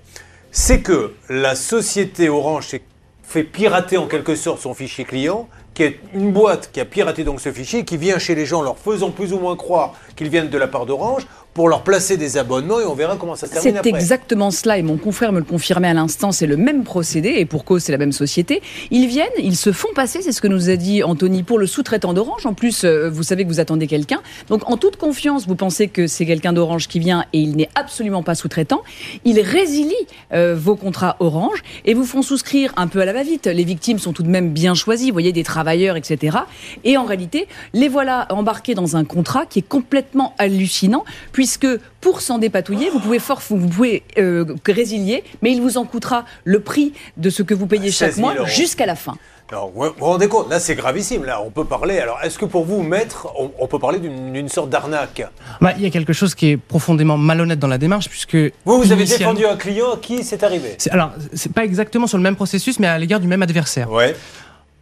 c'est 0.50 0.80
que 0.80 1.12
la 1.28 1.54
société 1.54 2.28
Orange 2.28 2.68
s'est 2.68 2.82
fait 3.22 3.42
pirater 3.42 3.96
en 3.96 4.06
quelque 4.06 4.34
sorte 4.36 4.60
son 4.60 4.74
fichier 4.74 5.04
client, 5.04 5.48
qui 5.74 5.82
est 5.82 6.00
une 6.14 6.32
boîte 6.32 6.70
qui 6.72 6.80
a 6.80 6.84
piraté 6.84 7.24
donc 7.24 7.40
ce 7.40 7.52
fichier, 7.52 7.84
qui 7.84 7.96
vient 7.96 8.18
chez 8.18 8.34
les 8.34 8.46
gens 8.46 8.62
leur 8.62 8.78
faisant 8.78 9.10
plus 9.10 9.32
ou 9.32 9.38
moins 9.38 9.56
croire 9.56 9.94
qu'ils 10.16 10.28
viennent 10.28 10.48
de 10.48 10.58
la 10.58 10.68
part 10.68 10.86
d'Orange, 10.86 11.26
pour 11.54 11.68
leur 11.68 11.82
placer 11.82 12.16
des 12.16 12.36
abonnements 12.36 12.80
et 12.80 12.84
on 12.84 12.94
verra 12.94 13.16
comment 13.16 13.36
ça 13.36 13.46
se 13.46 13.52
termine 13.52 13.80
C'est 13.82 13.88
exactement 13.88 14.50
cela 14.50 14.76
et 14.76 14.82
mon 14.82 14.96
confrère 14.96 15.32
me 15.32 15.38
le 15.38 15.44
confirmait 15.44 15.88
à 15.88 15.94
l'instant, 15.94 16.32
c'est 16.32 16.48
le 16.48 16.56
même 16.56 16.82
procédé 16.82 17.34
et 17.36 17.44
pour 17.44 17.64
cause 17.64 17.84
c'est 17.84 17.92
la 17.92 17.98
même 17.98 18.12
société. 18.12 18.60
Ils 18.90 19.06
viennent, 19.06 19.28
ils 19.38 19.56
se 19.56 19.70
font 19.70 19.88
passer, 19.94 20.20
c'est 20.20 20.32
ce 20.32 20.40
que 20.40 20.48
nous 20.48 20.68
a 20.68 20.76
dit 20.76 21.04
Anthony, 21.04 21.44
pour 21.44 21.58
le 21.58 21.66
sous-traitant 21.66 22.12
d'Orange. 22.12 22.44
En 22.44 22.54
plus, 22.54 22.84
euh, 22.84 23.08
vous 23.08 23.22
savez 23.22 23.44
que 23.44 23.48
vous 23.48 23.60
attendez 23.60 23.86
quelqu'un. 23.86 24.20
Donc 24.48 24.68
en 24.68 24.76
toute 24.76 24.96
confiance, 24.96 25.46
vous 25.46 25.54
pensez 25.54 25.86
que 25.86 26.08
c'est 26.08 26.26
quelqu'un 26.26 26.52
d'Orange 26.52 26.88
qui 26.88 26.98
vient 26.98 27.24
et 27.32 27.38
il 27.38 27.54
n'est 27.56 27.70
absolument 27.76 28.24
pas 28.24 28.34
sous-traitant. 28.34 28.82
Ils 29.24 29.40
résilient 29.40 29.94
euh, 30.32 30.56
vos 30.58 30.74
contrats 30.74 31.16
Orange 31.20 31.62
et 31.84 31.94
vous 31.94 32.04
font 32.04 32.22
souscrire 32.22 32.72
un 32.76 32.88
peu 32.88 33.00
à 33.00 33.04
la 33.04 33.12
va-vite. 33.12 33.46
Les 33.46 33.64
victimes 33.64 34.00
sont 34.00 34.12
tout 34.12 34.24
de 34.24 34.28
même 34.28 34.50
bien 34.50 34.74
choisies, 34.74 35.10
vous 35.10 35.14
voyez, 35.14 35.32
des 35.32 35.44
travailleurs, 35.44 35.96
etc. 35.96 36.38
Et 36.82 36.96
en 36.96 37.04
réalité, 37.04 37.46
les 37.74 37.88
voilà 37.88 38.26
embarqués 38.30 38.74
dans 38.74 38.96
un 38.96 39.04
contrat 39.04 39.46
qui 39.46 39.60
est 39.60 39.68
complètement 39.68 40.34
hallucinant 40.38 41.04
puisque 41.44 41.66
pour 42.00 42.22
s'en 42.22 42.38
dépatouiller, 42.38 42.88
vous 42.88 43.00
pouvez 43.00 43.18
fort, 43.18 43.42
vous 43.50 43.68
pouvez 43.68 44.02
euh, 44.16 44.46
résilier, 44.66 45.22
mais 45.42 45.52
il 45.52 45.60
vous 45.60 45.76
en 45.76 45.84
coûtera 45.84 46.24
le 46.44 46.60
prix 46.60 46.94
de 47.18 47.28
ce 47.28 47.42
que 47.42 47.52
vous 47.52 47.66
payez 47.66 47.90
16 47.90 47.98
chaque 47.98 48.12
000 48.14 48.26
mois 48.26 48.34
euros. 48.34 48.46
jusqu'à 48.46 48.86
la 48.86 48.94
fin. 48.94 49.14
Alors, 49.50 49.70
vous 49.74 49.82
vous 49.98 50.04
rendez 50.06 50.26
compte, 50.26 50.48
là 50.48 50.58
c'est 50.58 50.74
gravissime, 50.74 51.26
là 51.26 51.42
on 51.46 51.50
peut 51.50 51.66
parler. 51.66 51.98
Alors 51.98 52.18
est-ce 52.22 52.38
que 52.38 52.46
pour 52.46 52.64
vous, 52.64 52.82
maître, 52.82 53.28
on, 53.38 53.50
on 53.58 53.66
peut 53.66 53.78
parler 53.78 53.98
d'une 53.98 54.32
d'une 54.32 54.48
sorte 54.48 54.70
d'arnaque? 54.70 55.20
Bah, 55.60 55.74
il 55.76 55.82
y 55.82 55.86
a 55.86 55.90
quelque 55.90 56.14
chose 56.14 56.34
qui 56.34 56.46
est 56.52 56.56
profondément 56.56 57.18
malhonnête 57.18 57.58
dans 57.58 57.68
la 57.68 57.76
démarche, 57.76 58.08
puisque. 58.08 58.36
Vous, 58.64 58.80
vous 58.80 58.90
avez 58.90 59.04
défendu 59.04 59.44
un 59.44 59.56
client 59.56 59.92
à 59.92 59.96
qui 59.98 60.24
c'est 60.24 60.42
arrivé? 60.44 60.76
C'est- 60.78 60.90
Alors, 60.92 61.10
c'est 61.34 61.52
pas 61.52 61.62
exactement 61.66 62.06
sur 62.06 62.16
le 62.16 62.22
même 62.22 62.36
processus, 62.36 62.78
mais 62.80 62.86
à 62.86 62.96
l'égard 62.98 63.20
du 63.20 63.28
même 63.28 63.42
adversaire. 63.42 63.90
Ouais. 63.92 64.16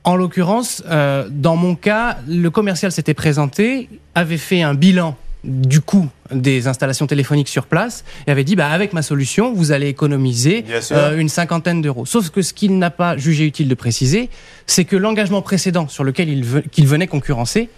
En 0.04 0.14
l'occurrence, 0.14 0.80
euh, 0.88 1.26
dans 1.28 1.56
mon 1.56 1.74
cas, 1.74 2.18
le 2.28 2.48
commercial 2.50 2.92
s'était 2.92 3.14
présenté, 3.14 3.88
avait 4.14 4.38
fait 4.38 4.62
un 4.62 4.74
bilan 4.74 5.16
du 5.44 5.80
coût 5.80 6.08
des 6.32 6.68
installations 6.68 7.06
téléphoniques 7.06 7.48
sur 7.48 7.66
place 7.66 8.04
et 8.26 8.30
avait 8.30 8.44
dit 8.44 8.54
bah, 8.56 8.68
avec 8.70 8.92
ma 8.92 9.02
solution, 9.02 9.52
vous 9.52 9.72
allez 9.72 9.88
économiser 9.88 10.64
euh, 10.96 11.18
une 11.18 11.28
cinquantaine 11.28 11.82
d'euros. 11.82 12.06
Sauf 12.06 12.30
que 12.30 12.42
ce 12.42 12.52
qu'il 12.52 12.78
n'a 12.78 12.90
pas 12.90 13.16
jugé 13.16 13.44
utile 13.46 13.68
de 13.68 13.74
préciser, 13.74 14.30
c'est 14.66 14.84
que 14.84 14.96
l'engagement 14.96 15.42
précédent 15.42 15.88
sur 15.88 16.04
lequel 16.04 16.28
il, 16.28 16.44
ve- 16.44 16.62
qu'il 16.70 16.86
venait 16.86 17.08
concurrencer, 17.08 17.68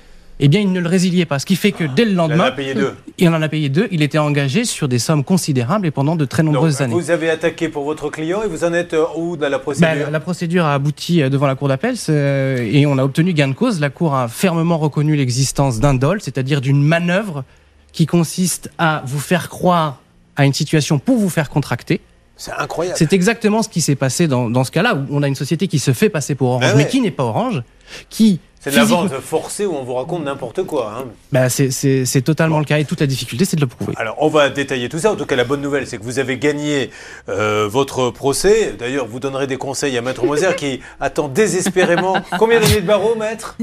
eh 0.40 0.48
bien, 0.48 0.60
il 0.60 0.72
ne 0.72 0.80
le 0.80 0.88
résiliait 0.88 1.26
pas. 1.26 1.38
Ce 1.38 1.46
qui 1.46 1.54
fait 1.56 1.70
que 1.72 1.84
dès 1.84 2.04
le 2.04 2.10
Il 2.12 2.20
en 2.20 2.24
a 2.24 2.28
lendemain, 2.28 2.50
payé 2.50 2.74
deux. 2.74 2.92
il 3.18 3.28
en 3.28 3.40
a 3.40 3.48
payé 3.48 3.68
deux. 3.68 3.86
Il 3.92 4.02
était 4.02 4.18
engagé 4.18 4.64
sur 4.64 4.88
des 4.88 4.98
sommes 4.98 5.22
considérables 5.24 5.86
et 5.86 5.90
pendant 5.92 6.16
de 6.16 6.24
très 6.24 6.42
nombreuses 6.42 6.74
Donc, 6.78 6.80
années. 6.82 6.94
vous 6.94 7.10
avez 7.10 7.30
attaqué 7.30 7.68
pour 7.68 7.84
votre 7.84 8.10
client 8.10 8.42
et 8.42 8.48
vous 8.48 8.64
en 8.64 8.72
êtes 8.72 8.94
euh, 8.94 9.04
où 9.16 9.36
dans 9.36 9.48
la 9.48 9.58
procédure 9.60 10.10
la 10.10 10.20
procédure 10.20 10.64
a 10.64 10.74
abouti 10.74 11.22
euh, 11.22 11.28
devant 11.28 11.46
la 11.46 11.54
Cour 11.54 11.68
d'appel 11.68 11.96
c'est- 11.96 12.68
et 12.72 12.84
on 12.86 12.98
a 12.98 13.04
obtenu 13.04 13.32
gain 13.32 13.48
de 13.48 13.54
cause. 13.54 13.78
La 13.80 13.90
Cour 13.90 14.14
a 14.16 14.26
fermement 14.28 14.78
reconnu 14.78 15.14
l'existence 15.14 15.78
d'un 15.78 15.94
dol, 15.94 16.20
c'est-à-dire 16.20 16.60
d'une 16.60 16.82
manœuvre 16.82 17.44
qui 17.92 18.06
consiste 18.06 18.70
à 18.76 19.02
vous 19.06 19.20
faire 19.20 19.48
croire 19.48 20.00
à 20.36 20.44
une 20.44 20.52
situation 20.52 20.98
pour 20.98 21.16
vous 21.16 21.28
faire 21.30 21.48
contracter. 21.48 22.00
C'est 22.36 22.50
incroyable. 22.58 22.98
C'est 22.98 23.12
exactement 23.12 23.62
ce 23.62 23.68
qui 23.68 23.80
s'est 23.80 23.94
passé 23.94 24.26
dans, 24.26 24.50
dans 24.50 24.64
ce 24.64 24.72
cas-là, 24.72 24.96
où 24.96 25.06
on 25.10 25.22
a 25.22 25.28
une 25.28 25.36
société 25.36 25.68
qui 25.68 25.78
se 25.78 25.92
fait 25.92 26.08
passer 26.08 26.34
pour 26.34 26.48
Orange, 26.48 26.62
Ben 26.64 26.76
mais 26.76 26.82
ouais. 26.82 26.88
qui 26.90 27.00
n'est 27.00 27.12
pas 27.12 27.22
Orange, 27.22 27.62
qui... 28.10 28.40
C'est 28.64 28.70
de 28.70 28.76
la 28.76 28.84
vente 28.84 29.12
forcée 29.20 29.66
où 29.66 29.74
on 29.74 29.84
vous 29.84 29.94
raconte 29.94 30.24
n'importe 30.24 30.62
quoi. 30.64 30.94
hein. 30.98 31.04
Bah, 31.32 31.48
c'est- 31.50 31.70
c'est 31.70 32.04
c'est 32.06 32.22
totalement 32.22 32.58
le 32.58 32.64
cas 32.64 32.78
et 32.78 32.84
toute 32.84 33.00
la 33.00 33.06
difficulté, 33.06 33.44
c'est 33.44 33.56
de 33.56 33.60
le 33.60 33.66
prouver. 33.66 33.92
Alors, 33.96 34.16
on 34.18 34.28
va 34.28 34.48
détailler 34.48 34.88
tout 34.88 34.98
ça. 34.98 35.12
En 35.12 35.16
tout 35.16 35.26
cas, 35.26 35.36
la 35.36 35.44
bonne 35.44 35.60
nouvelle, 35.60 35.86
c'est 35.86 35.98
que 35.98 36.02
vous 36.02 36.18
avez 36.18 36.38
gagné 36.38 36.90
euh, 37.28 37.68
votre 37.70 38.10
procès. 38.10 38.74
D'ailleurs, 38.78 39.06
vous 39.06 39.20
donnerez 39.20 39.46
des 39.46 39.58
conseils 39.58 39.96
à 39.98 40.00
Maître 40.00 40.24
Moser 40.24 40.54
qui 40.56 40.80
attend 41.00 41.28
désespérément. 41.28 42.16
Combien 42.38 42.58
d'années 42.60 42.80
de 42.80 42.86
barreau, 42.86 43.14
Maître? 43.14 43.56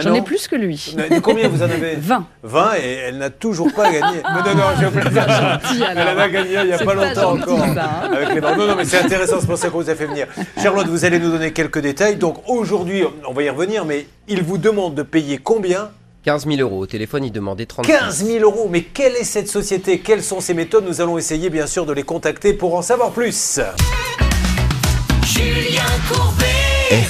J'en 0.00 0.14
ai 0.14 0.22
plus 0.22 0.48
que 0.48 0.56
lui. 0.56 0.94
Combien 1.22 1.48
vous 1.48 1.62
en 1.62 1.66
avez 1.70 1.96
20. 2.00 2.26
20 2.42 2.74
et 2.82 2.92
elle 3.08 3.18
n'a 3.18 3.30
toujours 3.30 3.72
pas 3.74 3.92
gagné. 3.92 4.22
Mais 4.34 4.42
non, 4.50 4.56
non, 4.56 4.64
je 4.80 4.86
plaisir. 4.88 5.22
gentil, 5.28 5.82
Elle 5.90 5.98
en 5.98 6.18
a 6.18 6.28
gagné 6.28 6.54
il 6.62 6.66
n'y 6.66 6.72
a 6.72 6.78
pas 6.78 6.84
pas 6.86 6.94
longtemps 6.94 7.36
gentil, 7.36 7.42
encore. 7.42 7.74
ça, 7.74 7.84
hein. 8.04 8.10
Avec 8.12 8.34
les 8.34 8.40
barreaux. 8.40 8.56
Non, 8.56 8.66
non, 8.68 8.76
mais 8.76 8.84
c'est 8.86 8.98
intéressant, 9.04 9.36
c'est 9.40 9.46
pour 9.46 9.58
ça 9.58 9.68
qu'on 9.68 9.80
vous 9.80 9.90
a 9.90 9.94
fait 9.94 10.06
venir. 10.06 10.26
Charlotte, 10.62 10.86
vous 10.86 11.04
allez 11.04 11.18
nous 11.18 11.30
donner 11.30 11.52
quelques 11.52 11.80
détails. 11.80 12.16
Donc 12.16 12.42
aujourd'hui, 12.48 13.04
on 13.28 13.32
va 13.34 13.42
y 13.42 13.50
revenir, 13.50 13.84
mais 13.84 14.06
il 14.28 14.42
vous 14.42 14.56
demande 14.58 14.94
de 14.94 15.02
payer 15.02 15.38
combien? 15.38 15.90
15 16.24 16.46
000 16.46 16.60
euros. 16.60 16.82
Au 16.82 16.86
téléphone, 16.86 17.24
il 17.24 17.32
demandait 17.32 17.66
30 17.66 17.84
15 17.86 18.24
000 18.24 18.44
euros. 18.44 18.68
Mais 18.70 18.82
quelle 18.82 19.16
est 19.16 19.24
cette 19.24 19.48
société? 19.48 19.98
Quelles 19.98 20.22
sont 20.22 20.40
ses 20.40 20.54
méthodes? 20.54 20.84
Nous 20.86 21.00
allons 21.00 21.18
essayer 21.18 21.50
bien 21.50 21.66
sûr 21.66 21.84
de 21.84 21.92
les 21.92 22.04
contacter 22.04 22.54
pour 22.54 22.74
en 22.76 22.82
savoir 22.82 23.10
plus. 23.10 23.60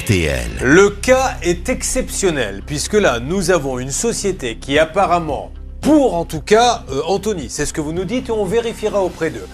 Le 0.08 0.88
cas 0.88 1.36
est 1.42 1.68
exceptionnel 1.68 2.62
puisque 2.66 2.94
là 2.94 3.20
nous 3.20 3.52
avons 3.52 3.78
une 3.78 3.92
société 3.92 4.56
qui 4.56 4.76
apparemment, 4.76 5.52
pour 5.80 6.14
en 6.14 6.24
tout 6.24 6.40
cas 6.40 6.82
euh, 6.90 7.02
Anthony, 7.06 7.48
c'est 7.48 7.66
ce 7.66 7.72
que 7.72 7.80
vous 7.80 7.92
nous 7.92 8.04
dites 8.04 8.28
et 8.28 8.32
on 8.32 8.44
vérifiera 8.44 9.00
auprès 9.04 9.30
d'eux, 9.30 9.46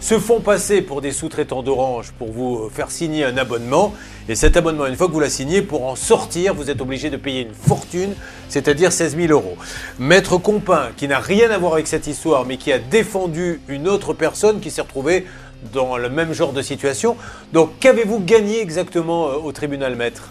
se 0.00 0.18
font 0.18 0.40
passer 0.40 0.82
pour 0.82 1.00
des 1.00 1.10
sous-traitants 1.10 1.62
d'Orange 1.62 2.12
pour 2.18 2.30
vous 2.30 2.58
euh, 2.58 2.70
faire 2.70 2.90
signer 2.90 3.24
un 3.24 3.38
abonnement. 3.38 3.94
Et 4.28 4.34
cet 4.34 4.58
abonnement, 4.58 4.86
une 4.86 4.96
fois 4.96 5.06
que 5.06 5.12
vous 5.12 5.20
la 5.20 5.30
signez, 5.30 5.62
pour 5.62 5.86
en 5.86 5.96
sortir, 5.96 6.52
vous 6.52 6.68
êtes 6.68 6.82
obligé 6.82 7.08
de 7.08 7.16
payer 7.16 7.40
une 7.40 7.54
fortune, 7.54 8.14
c'est-à-dire 8.50 8.92
16 8.92 9.16
000 9.16 9.32
euros. 9.32 9.56
Maître 9.98 10.36
Compin, 10.36 10.90
qui 10.98 11.08
n'a 11.08 11.18
rien 11.18 11.50
à 11.50 11.56
voir 11.56 11.72
avec 11.72 11.86
cette 11.86 12.06
histoire, 12.06 12.44
mais 12.44 12.58
qui 12.58 12.72
a 12.72 12.78
défendu 12.78 13.62
une 13.68 13.88
autre 13.88 14.12
personne 14.12 14.60
qui 14.60 14.70
s'est 14.70 14.82
retrouvée 14.82 15.24
dans 15.72 15.96
le 15.96 16.08
même 16.08 16.32
genre 16.32 16.52
de 16.52 16.62
situation. 16.62 17.16
Donc 17.52 17.78
qu'avez-vous 17.80 18.20
gagné 18.20 18.60
exactement 18.60 19.28
euh, 19.28 19.36
au 19.36 19.52
tribunal, 19.52 19.96
maître? 19.96 20.30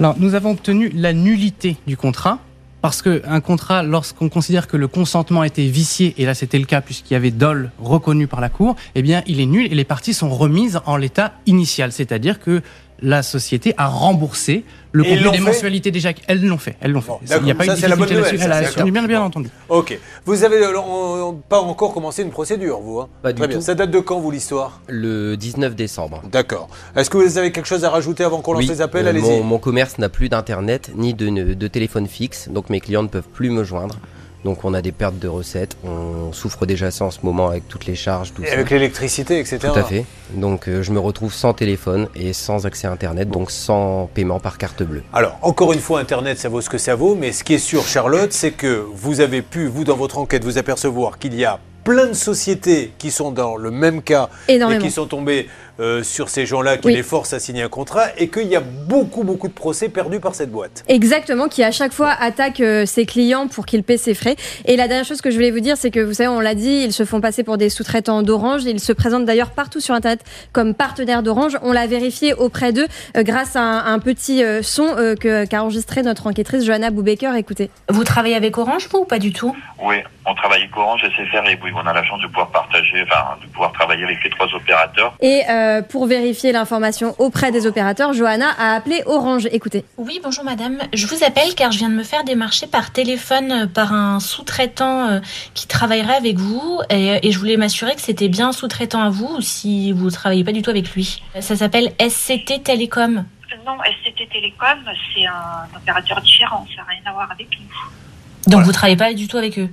Alors, 0.00 0.16
nous 0.18 0.34
avons 0.34 0.50
obtenu 0.50 0.90
la 0.94 1.12
nullité 1.12 1.76
du 1.86 1.96
contrat. 1.96 2.38
Parce 2.84 3.00
qu'un 3.00 3.40
contrat, 3.40 3.82
lorsqu'on 3.82 4.28
considère 4.28 4.68
que 4.68 4.76
le 4.76 4.88
consentement 4.88 5.42
était 5.42 5.68
vicié, 5.68 6.14
et 6.18 6.26
là 6.26 6.34
c'était 6.34 6.58
le 6.58 6.66
cas 6.66 6.82
puisqu'il 6.82 7.14
y 7.14 7.16
avait 7.16 7.30
dol 7.30 7.70
reconnu 7.82 8.26
par 8.26 8.42
la 8.42 8.50
Cour, 8.50 8.76
eh 8.94 9.00
bien 9.00 9.22
il 9.26 9.40
est 9.40 9.46
nul 9.46 9.64
et 9.64 9.74
les 9.74 9.84
parties 9.84 10.12
sont 10.12 10.28
remises 10.28 10.78
en 10.84 10.98
l'état 10.98 11.32
initial. 11.46 11.92
C'est-à-dire 11.92 12.40
que 12.40 12.60
la 13.00 13.22
société 13.22 13.74
a 13.76 13.86
remboursé 13.86 14.64
le 14.92 15.04
Et 15.04 15.16
contenu 15.16 15.30
des 15.32 15.40
mensualités 15.40 15.90
déjà. 15.90 16.10
Elles 16.28 16.44
l'ont 16.46 16.56
fait. 16.58 16.76
Elles 16.80 16.92
l'ont 16.92 17.00
fait. 17.00 17.10
Bon, 17.10 17.18
Il 17.40 17.42
n'y 17.44 17.50
a 17.50 17.54
pas 17.54 17.64
eu 17.66 17.68
de 17.68 17.74
c'est 17.74 17.88
la 17.88 17.96
bonne 17.96 18.06
difficulté 18.06 18.36
là-dessus. 18.36 18.44
Elle 18.44 18.52
a 18.52 18.56
assume 18.68 18.90
bien, 18.92 19.06
bien 19.06 19.22
entendu. 19.22 19.48
Ok. 19.68 19.98
Vous 20.24 20.44
avez 20.44 20.56
euh, 20.64 21.32
pas 21.48 21.58
encore 21.60 21.92
commencé 21.92 22.22
une 22.22 22.30
procédure, 22.30 22.78
vous 22.80 23.00
hein 23.00 23.08
Pas 23.22 23.32
du 23.32 23.38
Très 23.40 23.48
bien. 23.48 23.56
tout. 23.58 23.62
Ça 23.64 23.74
date 23.74 23.90
de 23.90 23.98
quand, 23.98 24.20
vous, 24.20 24.30
l'histoire? 24.30 24.80
Le 24.88 25.36
19 25.36 25.74
décembre. 25.74 26.22
D'accord. 26.30 26.68
Est-ce 26.94 27.10
que 27.10 27.16
vous 27.18 27.38
avez 27.38 27.50
quelque 27.50 27.66
chose 27.66 27.84
à 27.84 27.90
rajouter 27.90 28.22
avant 28.22 28.40
qu'on 28.40 28.52
lance 28.52 28.62
Oui, 28.62 28.68
les 28.68 28.80
appels? 28.80 29.06
euh, 29.06 29.10
Allez-y. 29.10 29.22
mon, 29.22 29.42
mon 29.42 29.58
commerce 29.58 29.98
n'a 29.98 30.08
plus 30.08 30.28
d'internet 30.28 30.92
ni 30.94 31.12
de, 31.14 31.28
de 31.54 31.68
téléphone 31.68 32.06
fixe, 32.06 32.48
donc 32.48 32.70
mes 32.70 32.78
clients 32.80 33.02
ne 33.02 33.08
peuvent 33.08 33.28
plus 33.28 33.50
me 33.50 33.64
joindre. 33.64 33.96
Donc 34.44 34.64
on 34.64 34.74
a 34.74 34.82
des 34.82 34.92
pertes 34.92 35.18
de 35.18 35.28
recettes, 35.28 35.76
on 35.84 36.32
souffre 36.32 36.66
déjà 36.66 36.90
ça 36.90 37.06
en 37.06 37.10
ce 37.10 37.20
moment 37.22 37.48
avec 37.48 37.66
toutes 37.68 37.86
les 37.86 37.94
charges, 37.94 38.32
tout 38.34 38.42
Et 38.42 38.48
ça. 38.48 38.52
avec 38.52 38.70
l'électricité, 38.70 39.38
etc. 39.38 39.58
Tout 39.60 39.78
à 39.78 39.84
fait. 39.84 40.04
Donc 40.34 40.68
euh, 40.68 40.82
je 40.82 40.92
me 40.92 40.98
retrouve 40.98 41.32
sans 41.32 41.54
téléphone 41.54 42.08
et 42.14 42.32
sans 42.32 42.66
accès 42.66 42.86
à 42.86 42.92
internet, 42.92 43.30
donc 43.30 43.50
sans 43.50 44.08
paiement 44.12 44.40
par 44.40 44.58
carte 44.58 44.82
bleue. 44.82 45.02
Alors, 45.12 45.38
encore 45.42 45.72
une 45.72 45.80
fois, 45.80 46.00
Internet, 46.00 46.38
ça 46.38 46.48
vaut 46.48 46.60
ce 46.60 46.68
que 46.68 46.78
ça 46.78 46.94
vaut, 46.94 47.14
mais 47.14 47.32
ce 47.32 47.44
qui 47.44 47.54
est 47.54 47.58
sûr, 47.58 47.86
Charlotte, 47.86 48.32
c'est 48.32 48.52
que 48.52 48.84
vous 48.94 49.20
avez 49.20 49.42
pu, 49.42 49.66
vous, 49.66 49.84
dans 49.84 49.96
votre 49.96 50.18
enquête, 50.18 50.44
vous 50.44 50.58
apercevoir 50.58 51.18
qu'il 51.18 51.34
y 51.34 51.44
a 51.44 51.58
plein 51.84 52.06
de 52.06 52.14
sociétés 52.14 52.92
qui 52.98 53.10
sont 53.10 53.30
dans 53.30 53.56
le 53.56 53.70
même 53.70 54.02
cas 54.02 54.30
et 54.48 54.58
qui 54.80 54.90
sont 54.90 55.06
tombées 55.06 55.48
euh, 55.80 56.02
sur 56.02 56.28
ces 56.28 56.46
gens-là 56.46 56.76
qui 56.76 56.86
Oui. 56.88 56.94
les 56.94 57.02
forcent 57.02 57.32
à 57.32 57.38
signer 57.40 57.62
un 57.62 57.68
contrat 57.68 58.06
et 58.18 58.28
qu'il 58.28 58.46
y 58.46 58.56
a 58.56 58.60
beaucoup, 58.60 59.24
beaucoup 59.24 59.48
de 59.48 59.52
procès 59.52 59.88
perdus 59.88 60.20
par 60.20 60.34
cette 60.34 60.50
boîte. 60.50 60.84
Exactement, 60.88 61.48
qui 61.48 61.62
à 61.64 61.70
chaque 61.70 61.92
fois 61.92 62.10
attaque 62.10 62.60
euh, 62.60 62.86
ses 62.86 63.06
clients 63.06 63.48
pour 63.48 63.66
qu'ils 63.66 63.82
paient 63.82 63.96
ses 63.96 64.14
frais. 64.14 64.36
Et 64.66 64.76
la 64.76 64.88
dernière 64.88 65.04
chose 65.04 65.20
que 65.20 65.30
je 65.30 65.36
voulais 65.36 65.50
vous 65.50 65.60
dire, 65.60 65.76
c'est 65.76 65.90
que 65.90 66.00
vous 66.00 66.14
savez, 66.14 66.28
on 66.28 66.40
l'a 66.40 66.54
dit, 66.54 66.82
ils 66.84 66.92
se 66.92 67.04
font 67.04 67.20
passer 67.20 67.42
pour 67.44 67.58
des 67.58 67.70
sous-traitants 67.70 68.22
d'Orange. 68.22 68.64
Ils 68.64 68.80
se 68.80 68.92
présentent 68.92 69.24
d'ailleurs 69.24 69.50
partout 69.50 69.80
sur 69.80 69.94
Internet 69.94 70.20
comme 70.52 70.74
partenaires 70.74 71.22
d'Orange. 71.22 71.58
On 71.62 71.72
l'a 71.72 71.86
vérifié 71.86 72.34
auprès 72.34 72.72
d'eux 72.72 72.86
euh, 73.16 73.22
grâce 73.22 73.56
à 73.56 73.60
un, 73.62 73.94
un 73.94 73.98
petit 73.98 74.44
euh, 74.44 74.62
son 74.62 74.86
euh, 74.96 75.14
que- 75.16 75.44
qu'a 75.46 75.62
enregistré 75.62 76.02
notre 76.02 76.26
enquêtrice 76.26 76.64
Johanna 76.64 76.90
Boubaker. 76.90 77.34
Écoutez. 77.36 77.70
Vous 77.88 78.04
travaillez 78.04 78.34
avec 78.36 78.56
Orange, 78.58 78.88
vous, 78.90 78.98
ou 79.00 79.04
pas 79.04 79.18
du 79.18 79.32
tout? 79.32 79.54
Oui, 79.82 79.96
on 80.26 80.34
travaille 80.34 80.62
avec 80.62 80.76
Orange, 80.76 81.00
SFR 81.02 81.48
et 81.48 81.56
Bouygues. 81.56 81.74
On 81.76 81.86
a 81.86 81.92
la 81.92 82.04
chance 82.04 82.20
de 82.22 82.26
pouvoir 82.28 82.48
partager, 82.48 83.02
enfin, 83.02 83.36
de 83.42 83.46
pouvoir 83.48 83.72
travailler 83.72 84.04
avec 84.04 84.22
les 84.24 84.30
trois 84.30 84.46
opérateurs. 84.54 85.14
Et 85.20 85.42
euh, 85.50 85.63
pour 85.82 86.06
vérifier 86.06 86.52
l'information 86.52 87.14
auprès 87.18 87.50
des 87.52 87.66
opérateurs, 87.66 88.12
Johanna 88.12 88.50
a 88.58 88.74
appelé 88.74 89.02
Orange. 89.06 89.48
Écoutez. 89.52 89.84
Oui, 89.96 90.20
bonjour 90.22 90.44
madame. 90.44 90.78
Je 90.92 91.06
vous 91.06 91.24
appelle 91.24 91.54
car 91.54 91.72
je 91.72 91.78
viens 91.78 91.88
de 91.88 91.94
me 91.94 92.02
faire 92.02 92.24
démarcher 92.24 92.66
par 92.66 92.92
téléphone 92.92 93.52
euh, 93.52 93.66
par 93.66 93.92
un 93.92 94.20
sous-traitant 94.20 95.08
euh, 95.08 95.20
qui 95.54 95.66
travaillerait 95.66 96.16
avec 96.16 96.36
vous 96.38 96.80
et, 96.90 97.26
et 97.26 97.32
je 97.32 97.38
voulais 97.38 97.56
m'assurer 97.56 97.94
que 97.94 98.00
c'était 98.00 98.28
bien 98.28 98.48
un 98.48 98.52
sous-traitant 98.52 99.02
à 99.02 99.10
vous 99.10 99.36
ou 99.36 99.40
si 99.40 99.92
vous 99.92 100.10
travaillez 100.10 100.44
pas 100.44 100.52
du 100.52 100.62
tout 100.62 100.70
avec 100.70 100.90
lui. 100.94 101.22
Ça 101.40 101.56
s'appelle 101.56 101.92
SCT 102.00 102.62
Télécom. 102.62 103.24
Non, 103.64 103.76
SCT 103.84 104.28
Télécom, 104.30 104.78
c'est 105.14 105.26
un 105.26 105.76
opérateur 105.76 106.20
différent, 106.20 106.66
ça 106.74 106.82
n'a 106.82 106.88
rien 106.88 107.00
à 107.06 107.12
voir 107.12 107.30
avec 107.30 107.48
nous. 107.58 108.50
Donc 108.50 108.64
vous 108.64 108.72
travaillez 108.72 108.96
pas 108.96 109.14
du 109.14 109.28
tout 109.28 109.38
avec 109.38 109.58
eux 109.58 109.68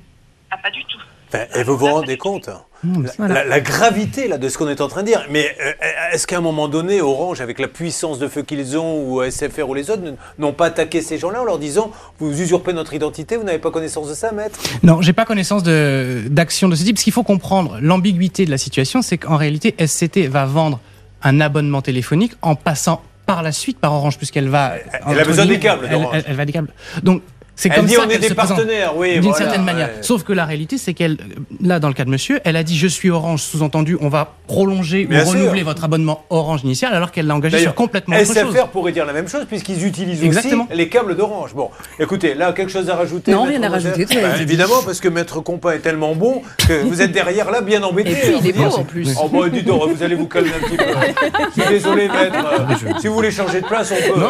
Ah, 0.49 0.57
pas 0.57 0.69
du 0.71 0.83
tout. 0.85 0.99
Enfin, 1.33 1.45
et 1.55 1.63
vous 1.63 1.77
vous 1.77 1.85
rendez 1.85 2.17
compte 2.17 2.49
hein 2.49 2.61
Mmh, 2.83 3.03
la, 3.03 3.11
voilà. 3.19 3.33
la- 3.35 3.45
la 3.45 3.59
gravité 3.59 4.27
là, 4.27 4.39
de 4.39 4.49
ce 4.49 4.57
qu'on 4.57 4.67
est 4.67 4.81
en 4.81 4.87
train 4.87 5.01
de 5.03 5.05
dire. 5.07 5.23
Mais 5.29 5.55
euh, 5.63 5.71
est-ce 6.13 6.25
qu'à 6.25 6.39
un 6.39 6.41
moment 6.41 6.67
donné, 6.67 6.99
Orange, 6.99 7.39
avec 7.39 7.59
la 7.59 7.67
puissance 7.67 8.17
de 8.17 8.27
feu 8.27 8.41
qu'ils 8.41 8.75
ont, 8.75 9.03
ou 9.07 9.21
SFR 9.21 9.69
ou 9.69 9.75
les 9.75 9.91
autres, 9.91 10.01
n'ont 10.39 10.51
pas 10.51 10.65
attaqué 10.65 11.01
ces 11.03 11.19
gens-là 11.19 11.41
en 11.41 11.45
leur 11.45 11.59
disant 11.59 11.91
Vous 12.17 12.41
usurpez 12.41 12.73
notre 12.73 12.95
identité, 12.95 13.37
vous 13.37 13.43
n'avez 13.43 13.59
pas 13.59 13.69
connaissance 13.69 14.09
de 14.09 14.15
ça, 14.15 14.31
maître? 14.31 14.59
Non, 14.81 14.99
j'ai 14.99 15.13
pas 15.13 15.25
connaissance 15.25 15.61
de 15.61 16.23
d'action 16.31 16.69
de 16.69 16.75
ce 16.75 16.83
type. 16.83 16.97
Ce 16.97 17.03
qu'il 17.03 17.13
faut 17.13 17.21
comprendre, 17.21 17.77
l'ambiguïté 17.81 18.45
de 18.45 18.51
la 18.51 18.57
situation, 18.57 19.03
c'est 19.03 19.19
qu'en 19.19 19.37
réalité, 19.37 19.75
SCT 19.77 20.25
va 20.27 20.45
vendre 20.45 20.79
un 21.21 21.39
abonnement 21.39 21.83
téléphonique 21.83 22.31
en 22.41 22.55
passant 22.55 23.03
par 23.27 23.43
la 23.43 23.51
suite 23.51 23.77
par 23.79 23.93
Orange, 23.93 24.17
puisqu'elle 24.17 24.49
va. 24.49 24.73
Elle 25.07 25.19
a 25.19 25.23
besoin 25.23 25.45
des 25.45 25.59
câbles 25.59 25.87
elle- 25.87 26.23
elle 26.27 26.35
va 26.35 26.45
des 26.45 26.51
câbles. 26.53 26.73
Donc. 27.03 27.21
C'est 27.61 27.69
Elle 27.69 27.75
comme 27.75 27.85
dit 27.85 27.93
ça 27.93 28.01
on 28.01 28.05
est 28.05 28.13
qu'elle 28.13 28.21
des 28.21 28.27
se 28.29 28.33
présente, 28.33 28.57
partenaires, 28.57 28.97
oui, 28.97 29.13
D'une 29.13 29.21
voilà, 29.21 29.37
certaine 29.37 29.63
manière. 29.63 29.89
ouais. 29.89 30.01
Sauf 30.01 30.23
que 30.23 30.33
la 30.33 30.45
réalité, 30.45 30.79
c'est 30.79 30.95
qu'elle, 30.95 31.17
là, 31.61 31.79
dans 31.79 31.89
le 31.89 31.93
cas 31.93 32.05
de 32.05 32.09
monsieur, 32.09 32.39
elle 32.43 32.55
a 32.55 32.63
dit 32.63 32.75
je 32.75 32.87
suis 32.87 33.11
Orange, 33.11 33.43
sous-entendu, 33.43 33.99
on 34.01 34.09
va 34.09 34.33
prolonger 34.47 35.05
Bien 35.05 35.21
ou 35.21 35.25
sûr. 35.25 35.33
renouveler 35.39 35.61
votre 35.61 35.83
abonnement 35.83 36.23
Orange 36.31 36.61
initial, 36.63 36.91
alors 36.95 37.11
qu'elle 37.11 37.27
l'a 37.27 37.35
engagé 37.35 37.59
sur 37.59 37.75
complètement 37.75 38.15
autre 38.15 38.25
SFR 38.33 38.45
chose. 38.47 38.65
pourrait 38.73 38.93
dire 38.93 39.05
la 39.05 39.13
même 39.13 39.27
chose 39.27 39.45
puisqu'ils 39.47 39.85
utilisent 39.85 40.23
Exactement. 40.23 40.65
aussi 40.67 40.75
les 40.75 40.89
câbles 40.89 41.15
d'Orange. 41.15 41.53
Bon, 41.53 41.69
écoutez, 41.99 42.33
là, 42.33 42.51
quelque 42.51 42.71
chose 42.71 42.89
à 42.89 42.95
rajouter 42.95 43.31
Non, 43.31 43.43
rien 43.43 43.61
à 43.61 43.69
rajouter, 43.69 44.05
Bah. 44.05 44.39
Évidemment, 44.41 44.81
parce 44.83 44.99
que 44.99 45.07
Maître 45.09 45.39
Compas 45.41 45.73
est 45.73 45.79
tellement 45.79 46.15
bon 46.15 46.41
que 46.67 46.81
vous 46.81 46.99
êtes 47.03 47.11
derrière 47.11 47.51
là 47.51 47.61
bien 47.61 47.83
embêté. 47.83 48.09
Et 48.11 48.15
puis, 48.15 48.33
il 48.41 48.47
est 48.47 48.53
beau, 48.53 48.63
vous 48.69 48.75
en 48.77 48.83
plus. 48.85 49.15
Oh, 49.23 49.29
bon, 49.29 49.47
dites 49.51 49.65
donc, 49.65 49.91
vous 49.91 50.01
allez 50.01 50.15
vous 50.15 50.25
calmer 50.27 50.49
un 50.49 50.67
petit 50.67 50.77
peu. 50.77 50.83
Je 51.55 51.61
suis 51.61 51.69
désolé, 51.71 52.07
Maître. 52.07 52.99
Si 52.99 53.07
vous 53.07 53.13
voulez 53.13 53.29
changer 53.29 53.61
de 53.61 53.67
place, 53.67 53.91
on 53.91 54.13
peut. 54.13 54.19
Non, 54.19 54.29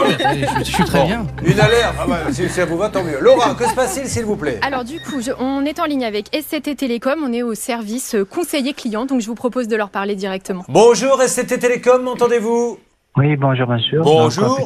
je, 0.60 0.64
suis 0.64 0.84
très 0.84 1.06
bien. 1.06 1.26
Une 1.46 1.60
alerte, 1.60 1.96
ah 2.00 2.06
bah, 2.08 2.20
si 2.32 2.50
ça 2.50 2.66
vous 2.66 2.78
va, 2.78 2.90
tant 2.90 3.04
mieux. 3.04 3.20
Laura, 3.22 3.54
que 3.56 3.68
se 3.68 3.76
passe-t-il, 3.76 4.08
s'il 4.10 4.26
vous 4.26 4.36
plaît 4.36 4.60
Alors 4.64 4.84
du 4.84 5.00
coup, 5.00 5.22
je- 5.22 5.32
on 5.40 5.64
est 5.64 5.80
en 5.80 5.86
ligne 5.86 6.04
avec 6.06 6.26
SCT 6.36 6.76
Télécom, 6.76 7.20
on 7.24 7.32
est 7.32 7.44
au 7.44 7.54
service 7.54 8.16
euh, 8.16 8.26
conseiller 8.26 8.74
client, 8.74 9.06
donc 9.06 9.22
je 9.22 9.28
vous 9.28 9.36
propose 9.36 9.68
de 9.68 9.76
leur 9.76 9.90
parler 9.90 10.16
directement. 10.16 10.64
Bonjour, 10.68 11.22
SCT 11.22 11.60
Télécom, 11.60 12.02
m'entendez-vous? 12.02 12.80
Oui, 13.18 13.36
bonjour 13.36 13.68
monsieur. 13.68 14.00
Bonjour. 14.00 14.58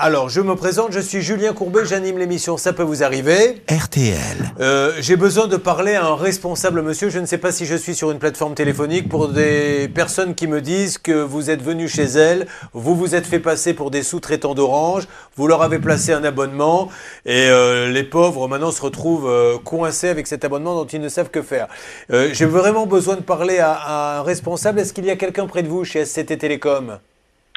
Alors, 0.00 0.28
je 0.28 0.40
me 0.40 0.56
présente, 0.56 0.90
je 0.90 0.98
suis 0.98 1.22
Julien 1.22 1.52
Courbet, 1.52 1.84
j'anime 1.84 2.18
l'émission 2.18 2.56
Ça 2.56 2.72
peut 2.72 2.82
vous 2.82 3.04
arriver. 3.04 3.62
RTL. 3.70 4.16
Euh, 4.58 4.92
J'ai 4.98 5.14
besoin 5.14 5.46
de 5.46 5.56
parler 5.56 5.94
à 5.94 6.06
un 6.06 6.16
responsable, 6.16 6.82
monsieur. 6.82 7.08
Je 7.08 7.20
ne 7.20 7.24
sais 7.26 7.38
pas 7.38 7.52
si 7.52 7.66
je 7.66 7.76
suis 7.76 7.94
sur 7.94 8.10
une 8.10 8.18
plateforme 8.18 8.54
téléphonique 8.54 9.08
pour 9.08 9.28
des 9.28 9.88
personnes 9.94 10.34
qui 10.34 10.48
me 10.48 10.60
disent 10.60 10.98
que 10.98 11.12
vous 11.12 11.50
êtes 11.50 11.62
venu 11.62 11.86
chez 11.86 12.02
elles, 12.02 12.48
vous 12.72 12.96
vous 12.96 13.14
êtes 13.14 13.26
fait 13.26 13.38
passer 13.38 13.74
pour 13.74 13.92
des 13.92 14.02
sous-traitants 14.02 14.54
d'Orange, 14.56 15.04
vous 15.36 15.46
leur 15.46 15.62
avez 15.62 15.78
placé 15.78 16.12
un 16.12 16.24
abonnement 16.24 16.88
et 17.26 17.46
euh, 17.48 17.90
les 17.92 18.02
pauvres 18.02 18.48
maintenant 18.48 18.72
se 18.72 18.82
retrouvent 18.82 19.28
euh, 19.30 19.56
coincés 19.64 20.08
avec 20.08 20.26
cet 20.26 20.44
abonnement 20.44 20.74
dont 20.74 20.86
ils 20.86 21.00
ne 21.00 21.08
savent 21.08 21.30
que 21.30 21.42
faire. 21.42 21.68
Euh, 22.12 22.30
J'ai 22.32 22.46
vraiment 22.46 22.86
besoin 22.86 23.14
de 23.14 23.22
parler 23.22 23.60
à, 23.60 23.70
à 23.72 24.18
un 24.18 24.22
responsable. 24.22 24.80
Est-ce 24.80 24.92
qu'il 24.92 25.04
y 25.06 25.10
a 25.12 25.16
quelqu'un 25.16 25.46
près 25.46 25.62
de 25.62 25.68
vous 25.68 25.84
chez 25.84 26.04
SCT 26.04 26.36
Télécom? 26.38 26.98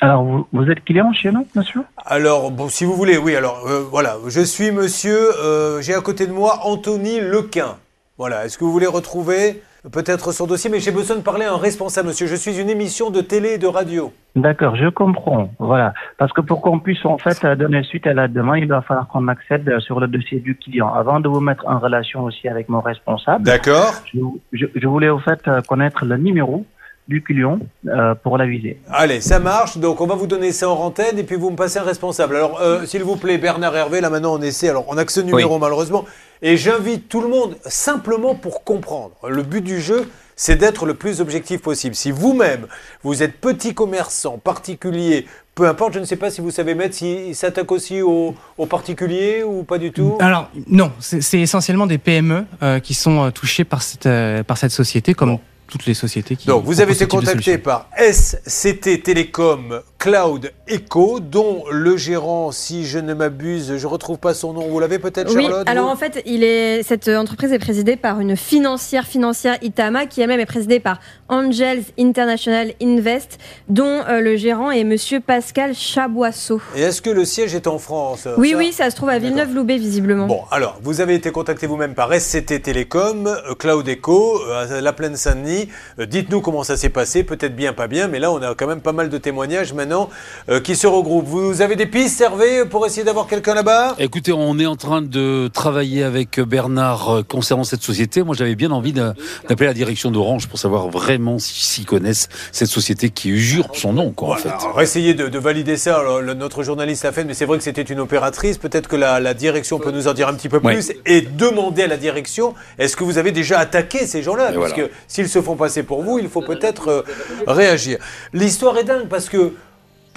Alors, 0.02 0.24
vous, 0.24 0.48
vous 0.54 0.70
êtes 0.70 0.84
client 0.84 1.12
chez 1.14 1.32
nous, 1.32 1.48
monsieur 1.56 1.82
alors, 2.10 2.52
bon, 2.52 2.70
si 2.70 2.86
vous 2.86 2.94
voulez, 2.94 3.18
oui, 3.18 3.36
alors, 3.36 3.66
euh, 3.68 3.82
voilà, 3.82 4.16
je 4.28 4.40
suis 4.40 4.72
monsieur, 4.72 5.18
euh, 5.44 5.82
j'ai 5.82 5.94
à 5.94 6.00
côté 6.00 6.26
de 6.26 6.32
moi 6.32 6.60
Anthony 6.64 7.20
Lequin. 7.20 7.76
Voilà, 8.18 8.46
est-ce 8.46 8.58
que 8.58 8.64
vous 8.64 8.72
voulez 8.72 8.88
retrouver 8.88 9.62
peut-être 9.92 10.32
son 10.32 10.48
dossier? 10.48 10.70
Mais 10.70 10.80
j'ai 10.80 10.92
besoin 10.92 11.18
de 11.18 11.22
parler 11.22 11.46
à 11.46 11.54
un 11.54 11.58
responsable, 11.58 12.08
monsieur. 12.08 12.28
Je 12.28 12.36
suis 12.36 12.60
une 12.60 12.70
émission 12.70 13.10
de 13.10 13.20
télé 13.22 13.56
et 13.56 13.58
de 13.58 13.68
radio. 13.68 14.14
D'accord, 14.36 14.76
je 14.78 14.88
comprends. 14.88 15.50
Voilà. 15.60 15.94
Parce 16.18 16.32
que 16.32 16.42
pour 16.42 16.62
qu'on 16.62 16.80
puisse 16.80 17.06
en 17.06 17.18
fait 17.18 17.46
donner 17.58 17.84
suite 17.84 18.08
à 18.08 18.14
la 18.14 18.28
demande, 18.28 18.60
il 18.60 18.68
va 18.68 18.82
falloir 18.82 19.08
qu'on 19.10 19.28
accède 19.28 19.80
sur 19.80 20.00
le 20.00 20.08
dossier 20.08 20.40
du 20.40 20.56
client. 20.56 20.94
Avant 20.94 21.20
de 21.20 21.28
vous 21.28 21.42
mettre 21.42 21.68
en 21.68 21.80
relation 21.80 22.24
aussi 22.24 22.48
avec 22.48 22.70
mon 22.70 22.80
responsable, 22.80 23.44
D'accord 23.44 23.94
je, 24.14 24.20
je, 24.54 24.66
je 24.74 24.88
voulais 24.88 25.10
au 25.10 25.20
fait 25.20 25.42
connaître 25.68 26.06
le 26.06 26.18
numéro 26.18 26.66
du 27.08 27.24
client 27.24 27.60
euh, 27.88 28.16
pour 28.16 28.38
l'aviser. 28.38 28.80
Allez, 28.90 29.22
ça 29.22 29.40
marche. 29.40 29.78
Donc, 29.78 30.02
on 30.02 30.08
va 30.08 30.16
vous 30.16 30.28
donner 30.28 30.52
ça 30.52 30.70
en 30.70 30.76
antenne 30.76 31.18
et 31.18 31.24
puis 31.24 31.36
vous 31.36 31.50
me 31.50 31.56
passez 31.56 31.80
un 31.80 31.84
responsable. 31.84 32.36
Alors, 32.36 32.60
euh, 32.62 32.86
s'il 32.86 33.04
vous 33.04 33.16
plaît, 33.16 33.38
Bernard 33.38 33.76
Hervé, 33.76 34.02
là 34.02 34.10
maintenant 34.10 34.36
on 34.36 34.42
essaie. 34.42 34.70
Alors, 34.70 34.86
on 34.88 34.98
a 34.98 35.06
que 35.06 35.12
ce 35.12 35.22
numéro 35.22 35.58
malheureusement. 35.60 36.06
Et 36.42 36.58
j'invite 36.58 37.10
tout 37.10 37.22
le 37.22 37.30
monde 37.30 37.56
simplement 37.66 38.36
pour 38.36 38.64
comprendre. 38.64 39.16
Le 39.28 39.42
but 39.42 39.62
du 39.62 39.80
jeu, 39.82 40.08
c'est 40.36 40.56
d'être 40.56 40.86
le 40.86 40.94
plus 40.94 41.20
objectif 41.20 41.62
possible. 41.62 41.96
Si 41.96 42.12
vous-même, 42.12 42.68
vous 43.04 43.24
êtes 43.24 43.42
petit 43.42 43.74
commerçant, 43.74 44.38
particulier, 44.38 45.26
peu 45.56 45.68
importe, 45.68 45.94
je 45.94 46.00
ne 46.00 46.06
sais 46.06 46.16
pas 46.16 46.30
si 46.30 46.40
vous 46.40 46.52
savez 46.52 46.76
mettre, 46.76 46.94
s'il 46.94 47.36
s'attaque 47.36 47.72
aussi 47.72 48.04
aux, 48.04 48.36
aux 48.60 48.66
particuliers 48.68 49.42
ou 49.44 49.64
pas 49.64 49.80
du 49.80 49.92
tout. 49.92 50.16
Alors, 50.20 50.52
non, 50.68 50.92
c'est 51.00 51.40
essentiellement 51.40 51.88
des 51.88 51.98
PME 51.98 52.46
euh, 52.62 52.80
qui 52.80 52.94
sont 52.94 53.24
euh, 53.24 53.32
touchées 53.32 53.64
par 53.64 53.82
cette, 53.82 54.06
euh, 54.06 54.44
par 54.44 54.60
cette 54.60 54.72
société, 54.72 55.16
comme 55.16 55.40
toutes 55.68 55.86
les 55.86 55.94
sociétés 55.94 56.36
qui. 56.36 56.48
Donc, 56.48 56.64
vous 56.66 56.82
avez 56.82 56.94
été 56.94 57.08
contacté 57.08 57.58
par 57.58 57.90
SCT 57.98 59.04
Télécom 59.04 59.82
Cloud 60.00 60.52
Echo, 60.68 61.20
dont 61.20 61.64
le 61.72 61.98
gérant, 61.98 62.52
si 62.52 62.86
je 62.86 63.00
ne 63.00 63.14
m'abuse, 63.16 63.78
je 63.78 63.88
retrouve 63.88 64.20
pas 64.20 64.34
son 64.36 64.54
nom. 64.54 64.68
Vous 64.68 64.80
l'avez 64.80 65.00
peut-être, 65.00 65.34
Oui, 65.36 65.44
Charlotte 65.46 65.68
alors 65.68 65.86
vous 65.86 65.92
en 65.92 65.96
fait, 65.96 66.22
il 66.28 66.44
est, 66.44 66.84
cette 66.84 67.08
entreprise 67.08 67.52
est 67.52 67.58
présidée 67.60 67.96
par 67.96 68.20
une 68.20 68.36
financière 68.38 69.06
financière 69.08 69.58
Itama 69.64 70.06
qui 70.06 70.22
elle-même 70.22 70.40
est 70.40 70.46
présidée 70.46 70.80
par 70.80 71.00
Angels 71.30 71.82
International 72.00 72.74
Invest, 72.82 73.40
dont 73.70 74.04
euh, 74.08 74.22
le 74.22 74.36
gérant 74.36 74.70
est 74.70 74.84
Monsieur 74.84 75.20
Pascal 75.20 75.74
Chaboisseau. 75.74 76.62
Et 76.76 76.82
est-ce 76.82 77.02
que 77.02 77.10
le 77.10 77.26
siège 77.26 77.56
est 77.56 77.66
en 77.66 77.80
France 77.80 78.28
Oui, 78.38 78.52
Ça- 78.52 78.58
oui, 78.58 78.72
ça 78.74 78.90
se 78.92 78.96
trouve 78.96 79.10
à 79.10 79.18
Villeneuve-Loubet 79.18 79.78
visiblement. 79.78 80.28
Bon, 80.28 80.42
alors, 80.52 80.78
vous 80.84 81.02
avez 81.02 81.16
été 81.16 81.32
contacté 81.32 81.66
vous-même 81.66 81.96
par 81.96 82.14
SCT 82.14 82.62
Télécom, 82.62 83.26
euh, 83.26 83.56
Cloud 83.56 83.88
Echo, 83.88 84.40
euh, 84.48 84.78
à 84.78 84.82
la 84.82 84.94
plaine 84.94 85.16
Saint-Denis. 85.16 85.70
Euh, 86.00 86.06
Dites-nous 86.06 86.42
comment 86.42 86.64
ça 86.64 86.78
s'est 86.78 86.90
passé, 86.90 87.24
peut-être 87.24 87.56
bien, 87.56 87.74
pas 87.74 87.88
bien, 87.88 88.08
mais 88.08 88.20
là, 88.20 88.32
on 88.32 88.42
a 88.44 88.54
quand 88.54 88.68
même 88.68 88.82
pas 88.82 88.94
mal 88.94 89.10
de 89.10 89.18
témoignages 89.18 89.74
maintenant 89.74 89.87
euh, 89.92 90.60
qui 90.60 90.76
se 90.76 90.88
regroupent. 90.88 91.26
Vous 91.28 91.62
avez 91.62 91.76
des 91.76 91.86
pistes, 91.86 92.22
Hervé, 92.22 92.66
pour 92.66 92.86
essayer 92.86 93.04
d'avoir 93.04 93.28
quelqu'un 93.28 93.54
là-bas? 93.54 93.96
Écoutez, 94.00 94.32
on 94.34 94.58
est 94.60 94.66
en 94.66 94.76
train 94.76 95.02
de 95.02 95.50
travailler 95.54 96.04
avec 96.04 96.40
Bernard 96.40 97.10
euh, 97.18 97.24
concernant 97.24 97.64
cette 97.64 97.82
société. 97.84 98.24
Moi, 98.24 98.36
j'avais 98.38 98.56
bien 98.56 98.72
envie 98.72 98.94
d'appeler 98.94 99.68
la 99.68 99.74
direction 99.74 100.12
d'Orange 100.12 100.48
pour 100.48 100.60
savoir 100.60 100.90
vraiment 100.90 101.40
si- 101.40 101.64
s'ils 101.64 101.86
connaissent 101.86 102.30
cette 102.52 102.70
société 102.70 103.10
qui 103.10 103.30
usurpe 103.30 103.76
son 103.76 103.94
nom, 103.94 104.12
quoi, 104.12 104.30
en 104.36 104.38
fait. 104.38 104.50
Alors, 104.50 104.82
essayez 104.82 105.14
de, 105.14 105.28
de 105.28 105.40
valider 105.40 105.78
ça. 105.78 105.98
Alors, 106.00 106.22
le- 106.22 106.34
notre 106.34 106.64
journaliste 106.64 107.04
l'a 107.04 107.12
fait, 107.12 107.24
mais 107.24 107.34
c'est 107.34 107.46
vrai 107.46 107.58
que 107.58 107.64
c'était 107.64 107.82
une 107.82 108.00
opératrice. 108.00 108.58
Peut-être 108.58 108.88
que 108.88 108.96
la, 108.96 109.20
la 109.20 109.34
direction 109.34 109.80
peut 109.80 109.92
nous 109.92 110.08
en 110.08 110.14
dire 110.14 110.28
un 110.28 110.34
petit 110.34 110.50
peu 110.50 110.58
Ouais. 110.64 110.74
plus 110.74 110.92
et 111.06 111.22
demander 111.22 111.84
à 111.84 111.88
la 111.88 111.98
direction 111.98 112.56
est-ce 112.80 112.96
que 112.98 113.04
vous 113.04 113.18
avez 113.20 113.32
déjà 113.32 113.60
attaqué 113.60 114.08
ces 114.08 114.24
gens-là? 114.24 114.46
Parce 114.46 114.56
voilà. 114.58 114.74
que 114.74 114.90
s'ils 115.08 115.30
se 115.30 115.42
font 115.42 115.56
passer 115.56 115.84
pour 115.84 116.02
vous, 116.04 116.18
il 116.20 116.28
faut 116.30 116.42
peut-être 116.42 116.88
euh, 116.90 117.02
réagir. 117.46 118.00
L'histoire 118.34 118.78
est 118.78 118.84
dingue 118.84 119.08
parce 119.08 119.30
que. 119.30 119.54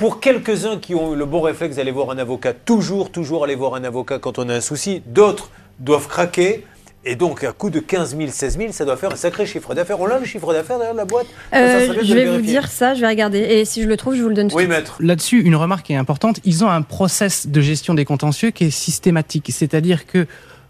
Pour 0.01 0.19
quelques-uns 0.19 0.79
qui 0.79 0.95
ont 0.95 1.13
eu 1.13 1.17
le 1.19 1.27
bon 1.27 1.43
réflexe 1.43 1.77
d'aller 1.77 1.91
voir 1.91 2.09
un 2.09 2.17
avocat, 2.17 2.55
toujours, 2.55 3.13
toujours 3.13 3.45
aller 3.45 3.55
voir 3.55 3.75
un 3.75 3.85
avocat 3.85 4.19
quand 4.19 4.39
on 4.39 4.49
a 4.49 4.55
un 4.55 4.63
souci, 4.63 5.03
d'autres 5.07 5.51
doivent 5.79 6.09
craquer. 6.09 6.65
Et 7.05 7.17
donc, 7.17 7.45
à 7.45 7.53
coût 7.53 7.69
de 7.69 7.81
15 7.81 8.17
000, 8.17 8.31
16 8.31 8.57
000, 8.57 8.73
ça 8.73 8.87
doit 8.87 8.97
faire 8.97 9.13
un 9.13 9.17
sacré 9.17 9.45
chiffre 9.45 9.75
d'affaires. 9.75 10.01
On 10.01 10.07
a 10.07 10.19
le 10.19 10.25
chiffre 10.25 10.55
d'affaires 10.55 10.79
derrière 10.79 10.95
la 10.95 11.05
boîte 11.05 11.27
Ça, 11.53 11.59
ça 11.59 11.65
Euh, 11.93 11.99
je 12.03 12.15
vais 12.15 12.25
vous 12.35 12.41
dire 12.41 12.69
ça, 12.71 12.95
je 12.95 13.03
vais 13.03 13.09
regarder. 13.09 13.41
Et 13.41 13.67
si 13.67 13.83
je 13.83 13.89
le 13.89 13.99
trouve, 13.99 14.15
je 14.15 14.23
vous 14.23 14.31
le 14.31 14.35
donne 14.35 14.49
tout 14.49 14.57
de 14.57 14.63
Oui, 14.63 14.67
maître. 14.67 14.97
Là-dessus, 15.01 15.43
une 15.43 15.55
remarque 15.55 15.91
est 15.91 15.97
importante. 15.97 16.41
Ils 16.47 16.65
ont 16.65 16.71
un 16.71 16.81
process 16.81 17.47
de 17.47 17.61
gestion 17.61 17.93
des 17.93 18.07
contentieux 18.07 18.53
qui 18.53 18.65
est 18.65 18.71
systématique. 18.71 19.51
C'est-à-dire 19.53 20.07
que, 20.07 20.27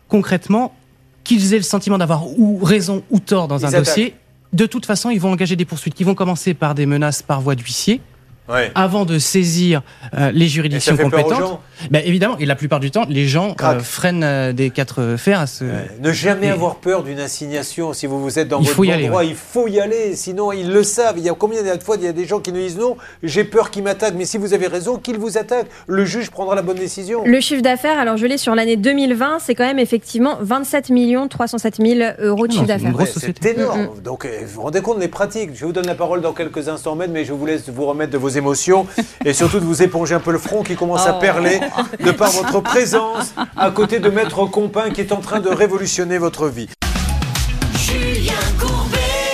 concrètement, 0.09 0.75
qu'ils 1.23 1.55
aient 1.55 1.59
le 1.59 1.63
sentiment 1.63 1.99
d'avoir 1.99 2.27
ou 2.37 2.59
raison 2.65 3.05
ou 3.11 3.21
tort 3.21 3.47
dans 3.47 3.59
Ils 3.59 3.65
un 3.67 3.69
attaquent. 3.69 3.85
dossier, 3.85 4.15
de 4.53 4.67
toute 4.67 4.87
façon, 4.87 5.09
ils 5.11 5.21
vont 5.21 5.31
engager 5.31 5.55
des 5.55 5.65
poursuites 5.67 5.95
qui 5.95 6.03
vont 6.03 6.17
commencer 6.17 6.53
par 6.53 6.75
des 6.75 6.87
menaces 6.87 7.23
par 7.23 7.41
voie 7.41 7.55
d'huissier. 7.55 8.01
Ouais. 8.51 8.73
Avant 8.75 9.05
de 9.05 9.19
saisir 9.19 9.83
euh, 10.17 10.31
les 10.33 10.49
juridictions 10.49 10.97
compétentes, 10.97 11.61
Ben, 11.91 12.03
évidemment, 12.05 12.37
et 12.39 12.47
la 12.47 12.55
plupart 12.57 12.81
du 12.81 12.91
temps, 12.91 13.05
les 13.09 13.27
gens 13.27 13.55
euh, 13.63 13.81
freinent 13.81 14.23
euh, 14.25 14.53
des 14.53 14.71
quatre 14.71 15.17
fers 15.17 15.41
à 15.41 15.47
ce. 15.47 15.65
Ne 16.01 16.13
jamais 16.13 16.47
Et- 16.49 16.51
avoir 16.51 16.77
peur 16.77 17.03
d'une 17.03 17.21
assignation 17.21 17.93
si 17.93 18.07
vous 18.07 18.21
vous 18.21 18.39
êtes 18.39 18.49
dans 18.49 18.59
Il 18.61 18.65
votre 18.65 18.77
faut 18.77 18.85
y 18.85 18.89
bon 18.89 18.93
aller, 18.95 19.07
droit. 19.09 19.21
ouais. 19.21 19.29
Il 19.29 19.35
faut 19.35 19.69
y 19.69 19.81
aller, 19.81 20.15
sinon 20.17 20.53
ils 20.53 20.71
le 20.71 20.83
savent. 20.83 21.15
Il 21.19 21.25
y 21.25 21.29
a 21.29 21.35
combien 21.35 21.63
de 21.63 21.83
fois 21.83 21.97
il 21.99 22.05
y 22.05 22.09
a 22.09 22.13
des 22.13 22.27
gens 22.27 22.41
qui 22.41 22.53
nous 22.53 22.61
disent 22.61 22.79
non, 22.79 22.97
j'ai 23.23 23.45
peur 23.45 23.71
qu'ils 23.71 23.83
m'attaquent. 23.83 24.15
Mais 24.17 24.25
si 24.25 24.39
vous 24.39 24.55
avez 24.55 24.67
raison, 24.67 24.97
qu'ils 24.97 25.19
vous 25.19 25.39
attaquent. 25.39 25.69
Le 25.87 26.05
juge 26.05 26.31
prendra 26.31 26.55
la 26.55 26.63
bonne 26.63 26.77
décision. 26.79 27.23
Le 27.25 27.41
chiffre 27.41 27.63
d'affaires, 27.63 27.99
alors 27.99 28.17
je 28.17 28.27
l'ai 28.27 28.39
sur 28.39 28.55
l'année 28.55 28.77
2020, 28.77 29.39
c'est 29.41 29.55
quand 29.55 29.65
même 29.67 29.79
effectivement 29.79 30.37
27 30.41 30.91
307 31.29 31.77
000 31.77 32.11
euros 32.21 32.47
de 32.47 32.53
Non, 32.53 32.59
chiffre 32.59 32.67
d'affaires. 32.69 32.95
Ouais. 32.97 33.07
C'est 33.07 33.47
énorme. 33.47 33.83
Mm, 33.99 34.03
Donc, 34.03 34.25
euh, 34.25 34.31
vous 34.47 34.55
vous 34.55 34.63
rendez 34.63 34.81
compte 34.81 34.99
des 34.99 35.09
pratiques. 35.09 35.51
Je 35.55 35.65
vous 35.65 35.73
donne 35.73 35.87
la 35.87 35.95
parole 35.95 36.21
dans 36.21 36.33
quelques 36.33 36.69
instants, 36.69 36.97
mais 36.97 37.25
je 37.25 37.33
vous 37.33 37.47
laisse 37.47 37.69
vous 37.69 37.87
remettre 37.87 38.13
de 38.13 38.19
vos 38.19 38.29
émotions 38.29 38.87
et 39.25 39.33
surtout 39.33 39.61
de 39.61 39.65
vous 39.65 39.83
éponger 39.83 40.15
un 40.15 40.21
peu 40.21 40.33
le 40.33 40.39
front 40.39 40.63
qui 40.63 40.75
commence 40.77 41.07
à 41.07 41.15
Oh. 41.17 41.21
perler 41.21 41.61
de 42.05 42.11
par 42.11 42.31
votre 42.31 42.61
présence 42.61 43.35
à 43.57 43.71
côté 43.71 43.99
de 43.99 44.09
Maître 44.09 44.45
Compin 44.47 44.91
qui 44.91 45.01
est 45.01 45.13
en 45.13 45.21
train 45.21 45.41
de 45.41 45.49
révolutionner 45.49 46.19
votre 46.19 46.49
vie. 46.49 46.69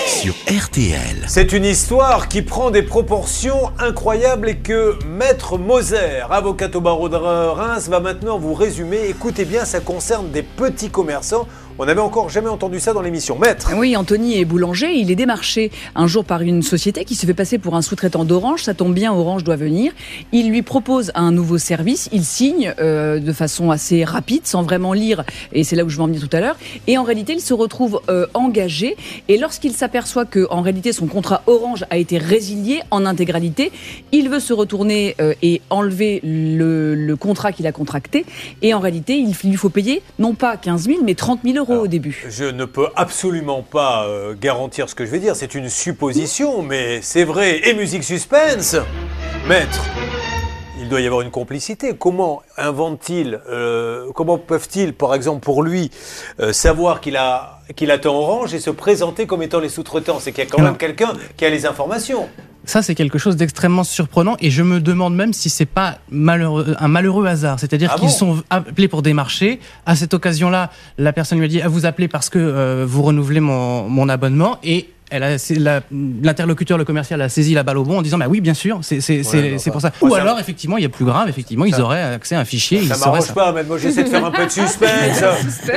Sur 0.07 0.35
RTL. 0.49 1.25
C'est 1.29 1.53
une 1.53 1.65
histoire 1.65 2.29
qui 2.29 2.43
prend 2.43 2.71
des 2.71 2.83
proportions 2.83 3.71
incroyables 3.79 4.49
et 4.49 4.57
que 4.57 4.99
Maître 5.07 5.57
Moser, 5.59 6.23
avocat 6.31 6.69
au 6.75 6.81
barreau 6.81 7.09
de 7.09 7.17
Reims, 7.17 7.89
va 7.89 8.01
maintenant 8.01 8.39
vous 8.39 8.55
résumer. 8.55 9.09
Écoutez 9.09 9.45
bien, 9.45 9.65
ça 9.65 9.81
concerne 9.81 10.31
des 10.31 10.43
petits 10.43 10.91
commerçants. 10.91 11.47
On 11.79 11.85
n'avait 11.85 12.01
encore 12.01 12.31
jamais 12.31 12.49
entendu 12.49 12.81
ça 12.81 12.95
dans 12.95 13.03
l'émission. 13.03 13.39
Maître 13.39 13.71
Oui, 13.77 13.99
Anthony 13.99 14.41
est 14.41 14.47
boulanger. 14.47 14.95
Il 14.95 15.11
est 15.11 15.15
démarché 15.15 15.71
un 15.95 16.07
jour 16.07 16.25
par 16.25 16.41
une 16.41 16.63
société 16.63 17.05
qui 17.05 17.15
se 17.15 17.27
fait 17.27 17.35
passer 17.35 17.59
pour 17.59 17.77
un 17.77 17.83
sous-traitant 17.83 18.25
d'Orange. 18.25 18.63
Ça 18.63 18.73
tombe 18.73 18.95
bien, 18.95 19.13
Orange 19.13 19.45
doit 19.45 19.57
venir. 19.57 19.93
Il 20.33 20.49
lui 20.49 20.63
propose 20.63 21.13
un 21.15 21.33
nouveau 21.33 21.59
service. 21.59 22.09
Il 22.13 22.25
signe 22.25 22.73
euh, 22.79 23.19
de 23.19 23.33
façon 23.35 23.71
assez 23.71 24.05
rapide, 24.05 24.47
sans 24.47 24.63
vraiment 24.63 24.95
lire. 24.95 25.23
Et 25.53 25.65
c'est 25.65 25.77
là 25.77 25.85
où 25.85 25.91
je 25.91 25.99
vais 25.99 26.03
en 26.03 26.07
venir 26.07 26.27
tout 26.27 26.35
à 26.35 26.41
l'heure. 26.41 26.57
Et 26.87 26.97
en 26.97 27.03
réalité, 27.03 27.35
il 27.35 27.43
se 27.43 27.53
retrouve 27.53 28.01
euh, 28.09 28.27
engagé. 28.33 28.97
Et 29.29 29.37
lorsqu'il 29.37 29.73
s'aperçoit 29.73 30.25
que, 30.25 30.47
en 30.49 30.63
réalité, 30.63 30.95
son 30.95 31.07
contrat 31.09 31.43
Orange 31.47 31.85
a 31.91 31.99
été 31.99 32.17
résilié 32.17 32.81
en 32.91 33.05
intégralité, 33.05 33.71
il 34.13 34.31
veut 34.31 34.41
se 34.41 34.55
retourner 34.55 35.15
euh, 35.21 35.35
et 35.43 35.61
enlever 35.69 36.23
le, 36.25 36.95
le 36.95 37.17
contrat 37.17 37.53
qu'il 37.53 37.67
a 37.67 37.73
contracté. 37.73 38.25
Et 38.63 38.73
en 38.73 38.81
réalité, 38.81 39.19
il 39.19 39.35
lui 39.51 39.57
faut 39.59 39.69
payer 39.69 40.01
non 40.19 40.35
pas 40.35 40.57
15 40.57 40.87
000, 40.87 40.99
mais 41.05 41.15
30 41.15 41.41
000 41.45 41.59
euros 41.59 41.66
au 41.75 41.87
début. 41.87 42.27
Je 42.29 42.45
ne 42.45 42.65
peux 42.65 42.89
absolument 42.97 43.63
pas 43.63 44.07
euh, 44.07 44.35
garantir 44.39 44.89
ce 44.89 44.95
que 44.95 45.05
je 45.05 45.11
vais 45.11 45.19
dire, 45.19 45.37
c'est 45.37 45.55
une 45.55 45.69
supposition, 45.69 46.63
mais 46.63 47.01
c'est 47.03 47.25
vrai. 47.25 47.69
Et 47.69 47.75
musique 47.75 48.05
suspense 48.05 48.77
Maître, 49.49 49.81
il 50.87 50.89
doit 50.89 51.01
y 51.01 51.07
avoir 51.07 51.23
une 51.23 51.33
complicité. 51.33 51.97
Comment 51.99 52.43
inventent-ils, 52.57 53.41
euh, 53.51 54.13
comment 54.15 54.39
peuvent-ils, 54.39 54.93
par 54.93 55.15
exemple 55.15 55.41
pour 55.41 55.65
lui, 55.65 55.91
euh, 56.39 56.53
savoir 56.53 57.01
qu'il 57.01 57.17
a 57.17 57.61
qu'il 57.75 57.91
attend 57.91 58.15
Orange 58.15 58.55
et 58.55 58.61
se 58.61 58.71
présenter 58.71 59.27
comme 59.27 59.43
étant 59.43 59.59
les 59.59 59.69
sous-traitants? 59.69 60.21
C'est 60.21 60.31
qu'il 60.31 60.45
y 60.45 60.47
a 60.47 60.51
quand 60.51 60.63
même 60.63 60.77
quelqu'un 60.77 61.13
qui 61.37 61.45
a 61.45 61.51
les 61.51 61.67
informations. 61.67 62.29
Ça, 62.65 62.83
c'est 62.83 62.95
quelque 62.95 63.19
chose 63.19 63.35
d'extrêmement 63.35 63.83
surprenant 63.83 64.37
et 64.41 64.51
je 64.51 64.63
me 64.63 64.79
demande 64.81 65.17
même 65.17 65.33
si 65.33 65.51
c'est 65.51 65.67
pas 65.67 65.99
malheureux, 66.09 66.77
un 66.79 66.89
malheureux 66.89 67.27
hasard. 67.27 67.59
C'est-à-dire 67.59 67.91
Ah 67.93 67.99
qu'ils 67.99 68.09
bon 68.09 68.15
sont 68.15 68.43
appelés 68.51 68.87
pour 68.87 69.03
démarcher. 69.03 69.59
À 69.87 69.97
cette 69.97 70.15
occasion-là, 70.15 70.71
la 70.99 71.13
personne 71.13 71.39
lui 71.39 71.47
a 71.47 71.49
dit 71.49 71.61
ah, 71.63 71.69
Vous 71.69 71.85
appelez 71.85 72.07
parce 72.07 72.29
que 72.29 72.39
euh, 72.39 72.85
vous 72.87 73.03
renouvelez 73.03 73.41
mon, 73.41 73.89
mon 73.89 74.09
abonnement. 74.09 74.59
Et 74.63 74.89
elle 75.11 75.23
a, 75.23 75.39
c'est 75.39 75.55
la- 75.57 75.81
l'interlocuteur, 76.23 76.79
le 76.79 76.85
commercial, 76.85 77.21
a 77.23 77.29
saisi 77.29 77.55
la 77.55 77.63
balle 77.63 77.79
au 77.79 77.85
bon 77.85 77.99
en 77.99 78.03
disant 78.03 78.19
Bah 78.19 78.27
oui, 78.29 78.41
bien 78.41 78.55
sûr, 78.55 78.79
c'est 78.83 79.01
c'est- 79.01 79.23
c'est- 79.23 79.37
Ouais, 79.37 79.57
bah, 79.57 79.73
pour 79.73 79.81
ça. 79.81 79.93
moi, 80.01 80.11
Ou 80.11 80.15
ça- 80.15 80.23
alors, 80.23 80.41
effectivement, 80.41 80.77
il 80.79 80.83
y 80.83 80.87
a 80.87 80.89
plus 80.91 81.05
grave, 81.05 81.29
effectivement, 81.29 81.65
ils 81.65 81.75
Ça- 81.75 81.83
auraient 81.83 82.03
accès 82.03 82.35
à 82.35 82.41
un 82.41 82.45
fichier. 82.45 82.83
Ça 82.87 82.97
m'arrange 82.97 83.25
ça. 83.27 83.33
pas, 83.33 83.53
mais 83.53 83.63
moi 83.65 83.79
j'essaie 83.79 84.05
de 84.05 84.09
faire 84.09 84.25
un 84.25 84.31
peu 84.31 84.45
de 84.47 84.51
suspense. 84.51 85.23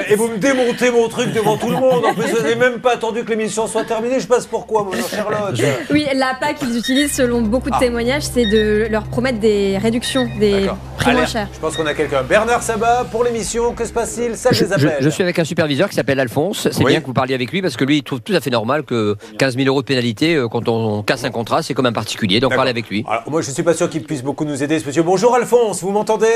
et 0.09 0.15
vous 0.15 0.27
me 0.29 0.37
démontez 0.37 0.91
mon 0.91 1.07
truc 1.09 1.33
devant 1.33 1.57
tout 1.57 1.69
le 1.69 1.75
monde. 1.77 2.03
En 2.05 2.13
plus, 2.13 2.27
vous 2.31 2.41
n'avez 2.41 2.55
même 2.55 2.79
pas 2.79 2.93
attendu 2.93 3.23
que 3.23 3.29
l'émission 3.29 3.67
soit 3.67 3.83
terminée. 3.85 4.19
Je 4.19 4.27
passe 4.27 4.45
pourquoi, 4.47 4.83
mon 4.83 4.91
Charlotte 4.93 5.59
Oui, 5.91 6.05
l'appât 6.15 6.53
qu'ils 6.53 6.77
utilisent 6.77 7.13
selon 7.13 7.41
beaucoup 7.41 7.69
de 7.69 7.75
Ah. 7.75 7.79
témoignages, 7.79 8.23
c'est 8.23 8.45
de 8.45 8.87
leur 8.89 9.03
promettre 9.03 9.39
des 9.39 9.77
réductions, 9.77 10.27
des 10.39 10.69
prix 10.97 11.13
moins 11.13 11.25
chers. 11.25 11.47
Je 11.53 11.59
pense 11.59 11.75
qu'on 11.77 11.85
a 11.85 11.93
quelqu'un. 11.93 12.23
Bernard 12.23 12.63
Sabat 12.63 13.05
pour 13.11 13.23
l'émission. 13.23 13.73
Que 13.73 13.85
se 13.85 13.93
passe-t-il? 13.93 14.35
Salle 14.35 14.53
Je, 14.53 14.63
des 14.65 14.69
je- 14.69 14.87
appels. 14.87 14.97
je 15.03 15.09
suis 15.09 15.23
avec 15.23 15.37
un 15.39 15.43
superviseur 15.43 15.89
qui 15.89 15.95
s'appelle 15.95 16.19
Alphonse. 16.19 16.67
C'est 16.71 16.83
Oui. 16.83 16.91
bien 16.91 17.01
que 17.01 17.05
vous 17.05 17.13
parliez 17.13 17.33
avec 17.35 17.51
lui 17.51 17.61
parce 17.61 17.77
que 17.77 17.83
lui, 17.85 17.97
il 17.97 18.03
trouve 18.03 18.21
tout 18.21 18.33
à 18.33 18.39
fait 18.41 18.49
normal 18.49 18.83
que 18.83 19.15
15 19.37 19.55
000 19.55 19.67
euros 19.67 19.81
de 19.81 19.87
pénalité 19.87 20.35
euh, 20.35 20.47
quand 20.47 20.67
on 20.67 21.03
casse 21.03 21.23
un 21.23 21.31
contrat, 21.31 21.61
c'est 21.63 21.73
comme 21.73 21.85
un 21.85 21.93
particulier. 21.93 22.39
Donc 22.39 22.55
parlez 22.55 22.71
avec 22.71 22.89
lui. 22.89 23.05
Alors, 23.07 23.29
moi, 23.29 23.41
je 23.41 23.49
ne 23.49 23.53
suis 23.53 23.63
pas 23.63 23.73
sûr 23.73 23.89
qu'il 23.89 24.03
puisse 24.03 24.23
beaucoup 24.23 24.45
nous 24.45 24.63
aider, 24.63 24.79
ce 24.79 24.85
monsieur. 24.85 25.03
Bonjour, 25.03 25.35
Alphonse. 25.35 25.81
Vous 25.81 25.91
m'entendez? 25.91 26.27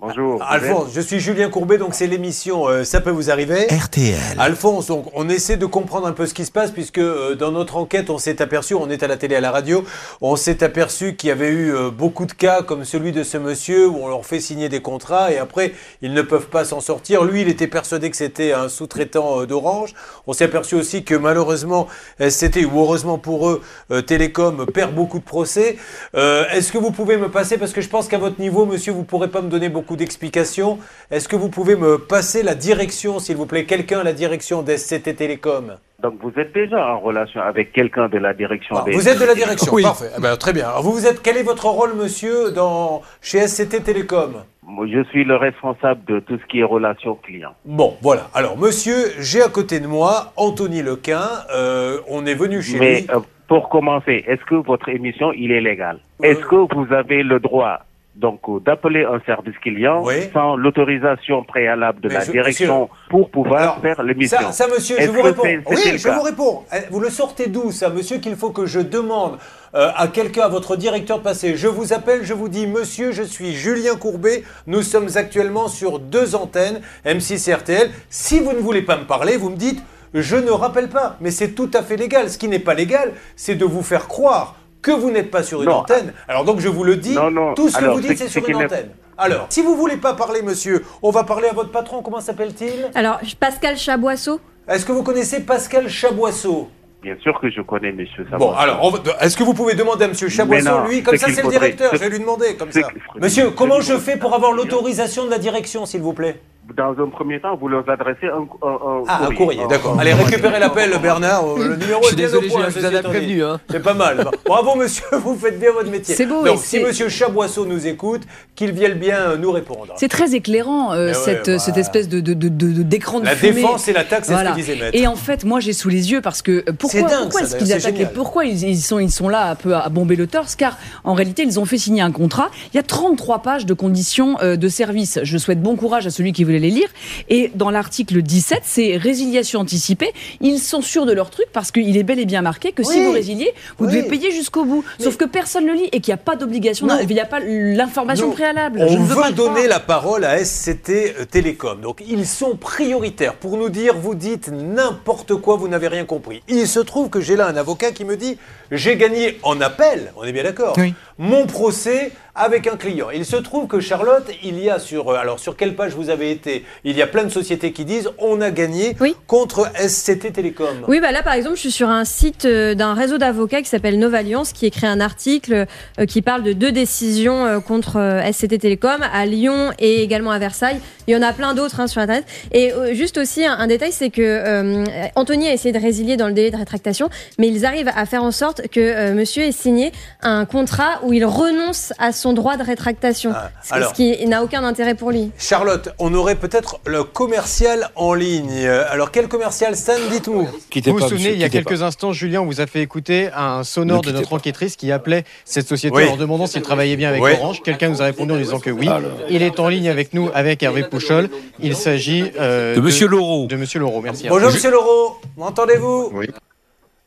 Bonjour. 0.00 0.42
Alphonse, 0.42 0.88
je 0.92 1.00
suis 1.00 1.20
Julien 1.20 1.48
Courbet, 1.48 1.78
donc 1.78 1.94
c'est 1.94 2.08
l'émission 2.08 2.68
euh, 2.68 2.82
Ça 2.84 3.00
peut 3.00 3.10
vous 3.10 3.30
arriver. 3.30 3.66
RTL. 3.70 4.36
Alphonse, 4.38 4.88
donc 4.88 5.06
on 5.14 5.28
essaie 5.28 5.56
de 5.56 5.66
comprendre 5.66 6.06
un 6.06 6.12
peu 6.12 6.26
ce 6.26 6.34
qui 6.34 6.44
se 6.44 6.50
passe 6.50 6.72
puisque 6.72 6.98
euh, 6.98 7.36
dans 7.36 7.52
notre 7.52 7.76
enquête, 7.76 8.10
on 8.10 8.18
s'est 8.18 8.42
aperçu, 8.42 8.74
on 8.74 8.90
est 8.90 9.04
à 9.04 9.06
la 9.06 9.16
télé, 9.16 9.36
à 9.36 9.40
la 9.40 9.52
radio, 9.52 9.84
on 10.20 10.34
s'est 10.34 10.64
aperçu 10.64 11.14
qu'il 11.14 11.28
y 11.28 11.32
avait 11.32 11.48
eu 11.48 11.72
euh, 11.72 11.90
beaucoup 11.90 12.26
de 12.26 12.32
cas 12.32 12.62
comme 12.62 12.84
celui 12.84 13.12
de 13.12 13.22
ce 13.22 13.38
monsieur 13.38 13.88
où 13.88 13.96
on 14.02 14.08
leur 14.08 14.26
fait 14.26 14.40
signer 14.40 14.68
des 14.68 14.82
contrats 14.82 15.32
et 15.32 15.38
après 15.38 15.72
ils 16.02 16.12
ne 16.12 16.22
peuvent 16.22 16.48
pas 16.48 16.64
s'en 16.64 16.80
sortir. 16.80 17.24
Lui, 17.24 17.42
il 17.42 17.48
était 17.48 17.68
persuadé 17.68 18.10
que 18.10 18.16
c'était 18.16 18.52
un 18.52 18.68
sous-traitant 18.68 19.40
euh, 19.42 19.46
d'Orange. 19.46 19.94
On 20.26 20.32
s'est 20.32 20.44
aperçu 20.44 20.74
aussi 20.74 21.04
que 21.04 21.14
malheureusement, 21.14 21.86
SCT 22.20 22.66
ou 22.66 22.80
heureusement 22.80 23.16
pour 23.16 23.48
eux, 23.48 23.62
euh, 23.92 24.02
Télécom 24.02 24.66
perd 24.66 24.92
beaucoup 24.92 25.20
de 25.20 25.24
procès. 25.24 25.76
Euh, 26.16 26.44
Est-ce 26.50 26.72
que 26.72 26.78
vous 26.78 26.90
pouvez 26.90 27.16
me 27.16 27.30
passer, 27.30 27.56
parce 27.58 27.72
que 27.72 27.80
je 27.80 27.88
pense 27.88 28.08
qu'à 28.08 28.18
votre 28.18 28.40
niveau, 28.40 28.66
monsieur, 28.66 28.92
vous 28.92 29.04
pourrez 29.04 29.28
pas 29.28 29.40
me 29.40 29.48
donner 29.48 29.68
beaucoup 29.68 29.93
d'explications. 29.96 30.78
Est-ce 31.10 31.28
que 31.28 31.36
vous 31.36 31.48
pouvez 31.48 31.76
me 31.76 31.98
passer 31.98 32.42
la 32.42 32.54
direction, 32.54 33.18
s'il 33.18 33.36
vous 33.36 33.46
plaît, 33.46 33.64
quelqu'un 33.64 34.00
à 34.00 34.04
la 34.04 34.12
direction 34.12 34.62
d'SCT 34.62 35.14
Télécom 35.16 35.76
Donc 36.02 36.14
vous 36.22 36.32
êtes 36.38 36.52
déjà 36.52 36.86
en 36.94 37.00
relation 37.00 37.40
avec 37.40 37.72
quelqu'un 37.72 38.08
de 38.08 38.18
la 38.18 38.34
direction 38.34 38.76
Ah, 38.78 38.84
des... 38.84 38.92
Vous 38.92 39.08
êtes 39.08 39.18
de 39.20 39.24
la 39.26 39.34
direction, 39.34 39.72
Oui. 39.74 39.82
parfait. 39.82 40.10
Eh 40.16 40.20
ben, 40.20 40.36
très 40.36 40.52
bien. 40.52 40.68
Alors 40.68 40.82
vous, 40.82 40.92
vous 40.92 41.06
êtes, 41.06 41.22
quel 41.22 41.36
est 41.36 41.42
votre 41.42 41.66
rôle, 41.66 41.94
monsieur, 41.94 42.50
dans, 42.52 43.02
chez 43.22 43.46
SCT 43.46 43.82
Télécom? 43.84 44.42
Moi, 44.66 44.86
Je 44.90 45.04
suis 45.10 45.24
le 45.24 45.36
responsable 45.36 46.04
de 46.06 46.20
tout 46.20 46.38
ce 46.38 46.46
qui 46.46 46.60
est 46.60 46.64
relation 46.64 47.14
client. 47.16 47.50
Bon, 47.66 47.96
voilà. 48.02 48.30
Alors, 48.34 48.56
monsieur, 48.56 49.12
j'ai 49.20 49.42
à 49.42 49.48
côté 49.48 49.78
de 49.78 49.86
moi 49.86 50.32
Anthony 50.36 50.82
Lequin. 50.82 51.28
Euh, 51.54 51.98
on 52.08 52.24
est 52.26 52.34
venu 52.34 52.62
chez 52.62 52.78
Mais 52.78 53.00
lui. 53.02 53.06
euh, 53.10 53.20
pour 53.46 53.68
commencer, 53.68 54.24
est-ce 54.26 54.42
que 54.46 54.54
votre 54.54 54.88
émission, 54.88 55.32
il 55.32 55.52
est 55.52 55.60
légal 55.60 55.98
Euh. 56.22 56.28
Est-ce 56.28 56.40
que 56.46 56.74
vous 56.74 56.92
avez 56.94 57.22
le 57.22 57.40
droit 57.40 57.80
donc 58.16 58.40
euh, 58.48 58.60
d'appeler 58.60 59.04
un 59.04 59.20
service 59.26 59.56
client 59.58 60.04
sans 60.32 60.56
l'autorisation 60.56 61.42
préalable 61.44 62.00
de 62.00 62.08
Mais 62.08 62.14
la 62.14 62.24
je- 62.24 62.30
direction 62.32 62.82
monsieur- 62.82 62.94
pour 63.10 63.30
pouvoir 63.30 63.80
faire 63.80 64.02
l'émission 64.02 64.38
Ça, 64.38 64.52
ça, 64.52 64.66
monsieur, 64.68 64.96
je 65.00 65.10
vous 65.10 65.22
réponds. 65.22 65.42
Oui, 65.68 65.76
je 65.96 66.08
vous 66.08 66.22
réponds. 66.22 66.62
Vous 66.90 67.00
le 67.00 67.10
sortez 67.10 67.48
d'où, 67.48 67.72
ça, 67.72 67.90
monsieur, 67.90 68.18
qu'il 68.18 68.36
faut 68.36 68.50
que 68.50 68.66
je 68.66 68.80
demande 68.80 69.38
euh, 69.74 69.90
à 69.96 70.06
quelqu'un, 70.08 70.42
à 70.42 70.48
votre 70.48 70.76
directeur 70.76 71.18
de 71.18 71.24
passer 71.24 71.56
Je 71.56 71.66
vous 71.66 71.92
appelle, 71.92 72.22
je 72.22 72.34
vous 72.34 72.48
dis, 72.48 72.66
monsieur, 72.68 73.10
je 73.10 73.22
suis 73.24 73.52
Julien 73.52 73.96
Courbet. 73.96 74.44
Nous 74.68 74.82
sommes 74.82 75.08
actuellement 75.16 75.66
sur 75.68 75.98
deux 75.98 76.36
antennes, 76.36 76.80
M6 77.04 77.50
et 77.50 77.54
RTL. 77.54 77.90
Si 78.08 78.38
vous 78.38 78.52
ne 78.52 78.58
voulez 78.60 78.82
pas 78.82 78.96
me 78.96 79.04
parler, 79.04 79.36
vous 79.36 79.50
me 79.50 79.56
dites, 79.56 79.82
je 80.14 80.36
ne 80.36 80.52
rappelle 80.52 80.88
pas. 80.88 81.16
Mais 81.20 81.32
c'est 81.32 81.48
tout 81.56 81.70
à 81.74 81.82
fait 81.82 81.96
légal. 81.96 82.30
Ce 82.30 82.38
qui 82.38 82.46
n'est 82.46 82.60
pas 82.60 82.74
légal, 82.74 83.12
c'est 83.34 83.56
de 83.56 83.64
vous 83.64 83.82
faire 83.82 84.06
croire 84.06 84.54
que 84.84 84.92
vous 84.92 85.10
n'êtes 85.10 85.30
pas 85.30 85.42
sur 85.42 85.62
une 85.62 85.68
Non. 85.70 85.76
antenne. 85.78 86.12
Alors 86.28 86.44
donc, 86.44 86.60
je 86.60 86.68
vous 86.68 86.84
le 86.84 86.96
dis, 86.96 87.14
Non, 87.14 87.30
non. 87.30 87.54
tout 87.54 87.68
ce 87.68 87.78
que 87.78 87.84
vous 87.86 88.00
dites, 88.00 88.18
c'est- 88.18 88.28
sur 88.28 88.48
une 88.48 88.56
antenne. 88.56 88.90
Alors, 89.16 89.46
si 89.48 89.62
vous 89.62 89.76
voulez 89.76 89.96
pas 89.96 90.12
parler, 90.14 90.42
monsieur, 90.42 90.84
on 91.02 91.10
va 91.10 91.24
parler 91.24 91.48
à 91.48 91.52
votre 91.52 91.70
patron. 91.70 92.02
Comment 92.02 92.20
s'appelle-t-il? 92.20 92.90
Alors, 92.94 93.18
Pascal 93.40 93.76
Chaboisseau 93.76 94.40
Est-ce 94.68 94.84
que 94.84 94.92
vous 94.92 95.02
connaissez 95.02 95.40
Pascal 95.40 95.88
Chaboisseau? 95.88 96.68
Bien 97.02 97.16
sûr 97.22 97.38
que 97.40 97.50
je 97.50 97.60
connais 97.60 97.92
monsieur 97.92 98.24
Bon, 98.24 98.30
Savoir. 98.30 98.60
alors, 98.60 98.98
est-ce 99.20 99.36
que 99.36 99.42
vous 99.44 99.52
pouvez 99.54 99.74
demander 99.74 100.06
à 100.06 100.08
Monsieur 100.08 100.28
Chaboisseau, 100.30 100.70
non, 100.70 100.86
lui, 100.86 101.02
comme 101.02 101.18
ça 101.18 101.26
c'est 101.30 101.42
le 101.42 101.50
directeur, 101.50 101.90
je 101.94 101.98
vais 101.98 102.08
lui 102.08 102.18
demander, 102.18 102.56
comme 102.56 102.72
ça. 102.72 102.80
Monsieur, 103.20 103.50
comment 103.50 103.80
je 103.82 103.96
fais 103.98 104.16
pour 104.16 104.34
avoir 104.34 104.52
l'autorisation 104.52 105.26
de 105.26 105.30
la 105.30 105.38
direction, 105.38 105.84
s'il 105.86 106.00
vous 106.00 106.14
plaît? 106.14 106.40
Dans 106.76 106.92
un 106.98 107.08
premier 107.10 107.40
temps, 107.40 107.56
vous 107.56 107.68
leur 107.68 107.88
adressez 107.90 108.26
un, 108.26 108.38
un, 108.66 108.68
un 108.72 109.02
Ah, 109.06 109.26
un 109.28 109.34
courrier, 109.34 109.60
Un- 109.62 109.66
d'accord. 109.68 109.94
un- 109.94 109.98
Allez, 109.98 110.14
récupérez 110.14 110.58
l'appel, 110.58 110.90
Bernard. 111.02 111.44
euh, 111.46 111.68
Le 111.68 111.76
numéro 111.76 112.00
Je 112.02 112.06
suis 112.08 112.14
est 112.14 112.16
bien 112.16 112.26
désolé, 112.26 112.48
au 112.48 112.50
point, 112.50 112.68
je 112.70 112.78
vous 112.78 112.84
avais 112.86 113.02
prévenu, 113.02 113.44
hein. 113.44 113.60
C'est 113.70 113.82
pas 113.82 113.92
mal. 113.92 114.26
Bravo, 114.46 114.74
monsieur, 114.74 115.04
vous 115.12 115.34
faites 115.36 115.60
bien 115.60 115.72
votre 115.72 115.90
métier. 115.90 116.14
C'est 116.14 116.24
beau, 116.26 116.42
Donc, 116.42 116.54
et 116.54 116.58
si 116.58 116.80
Monsieur 116.80 117.08
Chaboisseau 117.10 117.66
nous 117.66 117.86
écoute, 117.86 118.22
qu'il 118.54 118.72
vienne 118.72 118.94
bien 118.94 119.18
euh, 119.18 119.36
nous 119.36 119.52
répondre. 119.52 119.88
C'est 119.96 120.08
très 120.08 120.34
éclairant, 120.34 120.94
euh, 120.94 121.08
ouais, 121.08 121.14
cette, 121.14 121.50
bah. 121.50 121.58
cette 121.58 121.76
espèce 121.76 122.08
de, 122.08 122.20
de, 122.20 122.32
de, 122.32 122.48
de- 122.48 122.82
d'écran 122.82 123.20
de 123.20 123.26
La 123.26 123.36
fumée. 123.36 123.52
défense 123.52 123.86
et 123.88 123.92
l'attaque, 123.92 124.24
c'est 124.24 124.34
ce 124.34 124.42
que 124.42 124.54
disait 124.54 124.76
Maître. 124.76 124.90
Et 124.98 125.06
en 125.06 125.16
fait, 125.16 125.44
moi, 125.44 125.60
j'ai 125.60 125.74
sous 125.74 125.90
les 125.90 126.10
yeux 126.12 126.22
parce 126.22 126.40
que 126.40 126.64
pourquoi, 126.72 127.00
C'est 127.00 127.06
dingue, 127.06 127.22
pourquoi 127.24 127.40
ça, 127.40 127.46
est-ce 127.46 127.56
qu'ils 127.56 127.72
attaquent 127.74 128.00
et. 128.00 128.06
Pourquoi 128.06 128.46
ils, 128.46 128.62
ils 128.64 128.80
sont, 128.80 128.98
ils 128.98 129.10
sont 129.10 129.28
là 129.28 129.50
un 129.50 129.54
peu 129.54 129.74
à 129.76 129.88
bomber 129.90 130.16
le 130.16 130.26
torse? 130.26 130.56
Car 130.56 130.78
en 131.04 131.12
réalité, 131.12 131.42
ils 131.42 131.60
ont 131.60 131.66
fait 131.66 131.78
signer 131.78 132.00
un 132.02 132.10
contrat. 132.10 132.48
Il 132.72 132.76
y 132.76 132.80
a 132.80 132.82
33 132.82 133.40
pages 133.40 133.66
de 133.66 133.74
conditions 133.74 134.36
de 134.42 134.68
service. 134.68 135.20
Je 135.22 135.36
souhaite 135.38 135.60
bon 135.62 135.76
courage 135.76 136.06
à 136.06 136.10
celui 136.10 136.32
qui 136.32 136.44
voulait 136.58 136.68
les 136.68 136.74
lire. 136.74 136.88
Et 137.28 137.50
dans 137.54 137.70
l'article 137.70 138.22
17, 138.22 138.60
c'est 138.64 138.96
résiliation 138.96 139.60
anticipée. 139.60 140.12
Ils 140.40 140.58
sont 140.58 140.82
sûrs 140.82 141.06
de 141.06 141.12
leur 141.12 141.30
truc 141.30 141.46
parce 141.52 141.70
qu'il 141.70 141.96
est 141.96 142.02
bel 142.02 142.18
et 142.18 142.24
bien 142.26 142.42
marqué 142.42 142.72
que 142.72 142.82
si 142.82 143.02
vous 143.04 143.12
résiliez, 143.12 143.52
vous 143.78 143.86
Oui. 143.86 143.92
devez 143.92 144.08
payer 144.08 144.30
jusqu'au 144.30 144.64
bout. 144.64 144.84
Sauf 144.98 145.16
que 145.16 145.24
personne 145.24 145.64
ne 145.66 145.72
le 145.72 145.78
lit 145.78 145.88
et 145.92 146.00
qu'il 146.00 146.12
n'y 146.12 146.20
a 146.20 146.22
pas 146.22 146.36
d'obligation, 146.36 146.86
il 147.00 147.08
n'y 147.08 147.20
a 147.20 147.24
pas 147.26 147.40
l'information 147.40 148.30
préalable. 148.30 148.80
On 148.82 148.88
Je 148.88 148.98
ne 148.98 149.04
veux 149.04 149.14
veut 149.14 149.20
pas 149.20 149.32
donner 149.32 149.66
la 149.66 149.80
parole 149.80 150.24
à 150.24 150.42
SCT 150.44 151.14
euh, 151.18 151.24
Télécom. 151.24 151.80
Donc 151.80 152.02
ils 152.06 152.26
sont 152.26 152.56
prioritaires 152.56 153.34
pour 153.34 153.56
nous 153.56 153.68
dire 153.70 153.96
vous 153.96 154.14
dites 154.14 154.48
n'importe 154.52 155.34
quoi, 155.36 155.56
vous 155.56 155.68
n'avez 155.68 155.88
rien 155.88 156.04
compris. 156.04 156.42
Il 156.48 156.66
se 156.68 156.80
trouve 156.80 157.08
que 157.10 157.20
j'ai 157.20 157.36
là 157.36 157.46
un 157.48 157.56
avocat 157.56 157.92
qui 157.92 158.04
me 158.04 158.16
dit 158.16 158.38
j'ai 158.70 158.96
gagné 158.96 159.38
en 159.42 159.60
appel, 159.60 160.12
on 160.16 160.24
est 160.24 160.32
bien 160.32 160.42
d'accord, 160.42 160.74
Oui. 160.78 160.94
mon 161.18 161.46
procès 161.46 162.12
avec 162.34 162.66
un 162.66 162.76
client. 162.76 163.10
Il 163.10 163.24
se 163.24 163.36
trouve 163.36 163.66
que 163.66 163.80
Charlotte, 163.80 164.28
il 164.42 164.58
y 164.58 164.70
a 164.70 164.78
sur 164.78 165.08
euh, 165.08 165.16
alors 165.16 165.38
sur 165.38 165.56
quelle 165.56 165.74
page 165.74 165.94
vous 165.94 166.10
avez 166.10 166.30
été 166.30 166.64
Il 166.84 166.96
y 166.96 167.02
a 167.02 167.06
plein 167.06 167.24
de 167.24 167.28
sociétés 167.28 167.72
qui 167.72 167.84
disent 167.84 168.10
on 168.18 168.40
a 168.40 168.50
gagné 168.50 168.96
contre 169.26 169.70
SCT 169.76 170.32
Télécom. 170.32 170.84
Oui, 170.88 171.00
bah 171.00 171.12
là 171.12 171.22
par 171.22 171.34
exemple, 171.34 171.56
je 171.56 171.60
suis 171.60 171.70
sur 171.70 171.88
un 171.88 172.04
site 172.04 172.44
euh, 172.44 172.74
d'un 172.74 172.94
réseau 172.94 173.18
d'avocats 173.18 173.62
qui 173.62 173.68
s'appelle 173.68 173.98
Novalliance, 173.98 174.52
qui 174.52 174.66
écrit 174.66 174.86
un 174.86 175.00
article 175.00 175.66
euh, 175.98 176.06
qui 176.06 176.22
parle 176.22 176.42
de 176.42 176.52
deux 176.52 176.72
décisions 176.72 177.60
contre 177.60 178.22
SCT 178.32 178.58
Télécom 178.58 179.00
à 179.12 179.26
Lyon 179.26 179.72
et 179.78 180.02
également 180.02 180.30
à 180.30 180.38
Versailles. 180.38 180.80
Il 181.06 181.14
y 181.14 181.16
en 181.16 181.22
a 181.22 181.32
plein 181.32 181.54
d'autres 181.54 181.80
hein, 181.80 181.86
sur 181.86 182.00
Internet. 182.00 182.24
Et 182.52 182.72
juste 182.92 183.18
aussi, 183.18 183.44
un, 183.44 183.52
un 183.58 183.66
détail, 183.66 183.92
c'est 183.92 184.10
que 184.10 184.22
euh, 184.22 184.84
Anthony 185.16 185.48
a 185.48 185.52
essayé 185.52 185.72
de 185.72 185.78
résilier 185.78 186.16
dans 186.16 186.28
le 186.28 186.32
délai 186.32 186.50
de 186.50 186.56
rétractation, 186.56 187.10
mais 187.38 187.48
ils 187.48 187.66
arrivent 187.66 187.90
à 187.94 188.06
faire 188.06 188.22
en 188.22 188.30
sorte 188.30 188.68
que 188.68 188.80
euh, 188.80 189.14
monsieur 189.14 189.42
ait 189.42 189.52
signé 189.52 189.92
un 190.22 190.44
contrat 190.44 191.00
où 191.02 191.12
il 191.12 191.24
renonce 191.24 191.92
à 191.98 192.12
son 192.12 192.23
droit 192.32 192.56
de 192.56 192.62
rétractation. 192.64 193.32
Ah, 193.34 193.50
ce- 193.62 193.74
alors. 193.74 193.90
ce 193.90 193.94
qui 193.94 194.26
n'a 194.26 194.42
aucun 194.42 194.64
intérêt 194.64 194.94
pour 194.94 195.10
lui. 195.10 195.30
Charlotte, 195.38 195.90
on 195.98 196.14
aurait 196.14 196.34
peut-être 196.36 196.78
le 196.86 197.04
commercial 197.04 197.90
en 197.96 198.14
ligne. 198.14 198.66
Alors 198.66 199.10
quel 199.10 199.28
commercial, 199.28 199.76
Stan, 199.76 199.92
dites-nous. 200.10 200.44
Vous 200.44 200.46
pas, 200.48 200.90
vous 200.90 200.98
souvenez, 201.00 201.14
monsieur, 201.14 201.32
il 201.32 201.38
y 201.40 201.44
a 201.44 201.48
quelques 201.48 201.78
pas. 201.78 201.84
instants, 201.84 202.12
Julien, 202.12 202.40
on 202.42 202.46
vous 202.46 202.60
a 202.60 202.66
fait 202.66 202.80
écouter 202.82 203.28
un 203.36 203.62
sonore 203.64 204.02
Ne 204.02 204.08
de 204.08 204.12
notre 204.12 204.30
pas. 204.30 204.36
enquêtrice 204.36 204.76
qui 204.76 204.90
appelait 204.92 205.24
cette 205.44 205.68
société 205.68 205.94
Oui. 205.96 206.08
en 206.08 206.16
demandant 206.16 206.46
s'il 206.46 206.62
travaillait 206.62 206.96
bien 206.96 207.08
avec 207.10 207.22
Oui. 207.22 207.32
Orange. 207.32 207.62
Quelqu'un 207.62 207.88
nous 207.88 208.00
a 208.02 208.06
répondu 208.06 208.32
en 208.32 208.36
disant 208.36 208.60
que 208.60 208.70
oui. 208.70 208.88
Alors. 208.88 209.10
Il 209.28 209.42
est 209.42 209.58
en 209.60 209.68
ligne 209.68 209.88
avec 209.88 210.14
nous, 210.14 210.30
avec 210.34 210.62
Hervé 210.62 210.84
Pouchol. 210.84 211.28
Il 211.60 211.76
s'agit 211.76 212.30
euh, 212.40 212.74
De 212.76 212.80
Monsieur 212.80 213.06
Laureau. 213.08 213.46
De 213.46 213.56
Monsieur 213.56 213.80
Laureau, 213.80 214.00
merci. 214.00 214.26
Bonjour 214.28 214.50
Monsieur 214.50 214.70
Laureau, 214.70 215.16
m'entendez-vous? 215.36 216.10
Oui. 216.14 216.26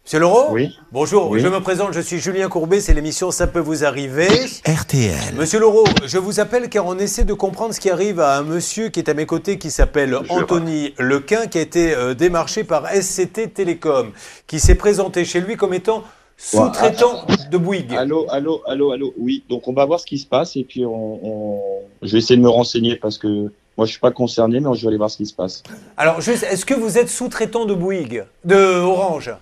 Monsieur 0.08 0.20
Laureau 0.20 0.46
Oui. 0.52 0.74
Bonjour, 0.94 1.30
Oui. 1.32 1.42
je 1.42 1.48
me 1.50 1.60
présente, 1.60 1.92
je 1.92 2.00
suis 2.00 2.20
Julien 2.20 2.48
Courbet, 2.48 2.80
c'est 2.80 2.94
l'émission 2.94 3.30
Ça 3.30 3.46
peut 3.46 3.60
vous 3.60 3.84
arriver. 3.84 4.30
RTL. 4.66 5.36
Monsieur 5.36 5.60
Laureau, 5.60 5.84
je 6.06 6.18
vous 6.18 6.40
appelle 6.40 6.70
car 6.70 6.86
on 6.86 6.98
essaie 6.98 7.26
de 7.26 7.34
comprendre 7.34 7.74
ce 7.74 7.82
qui 7.82 7.90
arrive 7.90 8.22
à 8.22 8.38
un 8.38 8.44
monsieur 8.44 8.88
qui 8.88 9.02
est 9.02 9.10
à 9.10 9.14
mes 9.14 9.26
côtés 9.26 9.58
qui 9.58 9.70
s'appelle 9.70 10.18
Anthony 10.30 10.94
Lequin, 10.98 11.48
qui 11.48 11.58
a 11.58 11.62
été 11.62 11.94
euh, 11.94 12.14
démarché 12.14 12.64
par 12.64 12.88
SCT 12.90 13.54
Télécom, 13.54 14.12
qui 14.48 14.62
s'est 14.62 14.76
présenté 14.76 15.26
chez 15.26 15.42
lui 15.42 15.58
comme 15.58 15.74
étant 15.74 16.06
sous-traitant 16.38 17.26
de 17.52 17.58
Bouygues. 17.58 17.94
Allô, 17.94 18.28
allô, 18.30 18.62
allô, 18.66 18.92
allô. 18.94 19.14
Oui, 19.18 19.44
donc 19.50 19.68
on 19.68 19.74
va 19.74 19.84
voir 19.84 20.00
ce 20.00 20.06
qui 20.06 20.20
se 20.20 20.26
passe 20.26 20.56
et 20.56 20.64
puis 20.64 20.86
on, 20.86 21.20
on- 21.22 21.62
je 22.02 22.14
vais 22.14 22.20
essayer 22.20 22.38
de 22.38 22.42
me 22.44 22.50
renseigner 22.50 22.96
parce 22.96 23.18
que 23.18 23.28
moi 23.76 23.86
je 23.86 23.92
suis 23.92 24.00
pas 24.00 24.12
concerné, 24.12 24.62
mais 24.62 24.74
je 24.74 24.84
vais 24.84 24.88
aller 24.88 24.98
voir 24.98 25.12
ce 25.12 25.18
qui 25.18 25.26
se 25.26 25.34
passe. 25.34 25.64
Alors, 25.98 26.22
juste, 26.22 26.44
est-ce 26.50 26.64
que 26.66 26.76
vous 26.76 26.98
êtes 26.98 27.10
sous-traitant 27.10 27.66
de 27.66 27.74
Bouygues 27.74 28.24
De 28.46 28.56
Orange? 28.56 29.34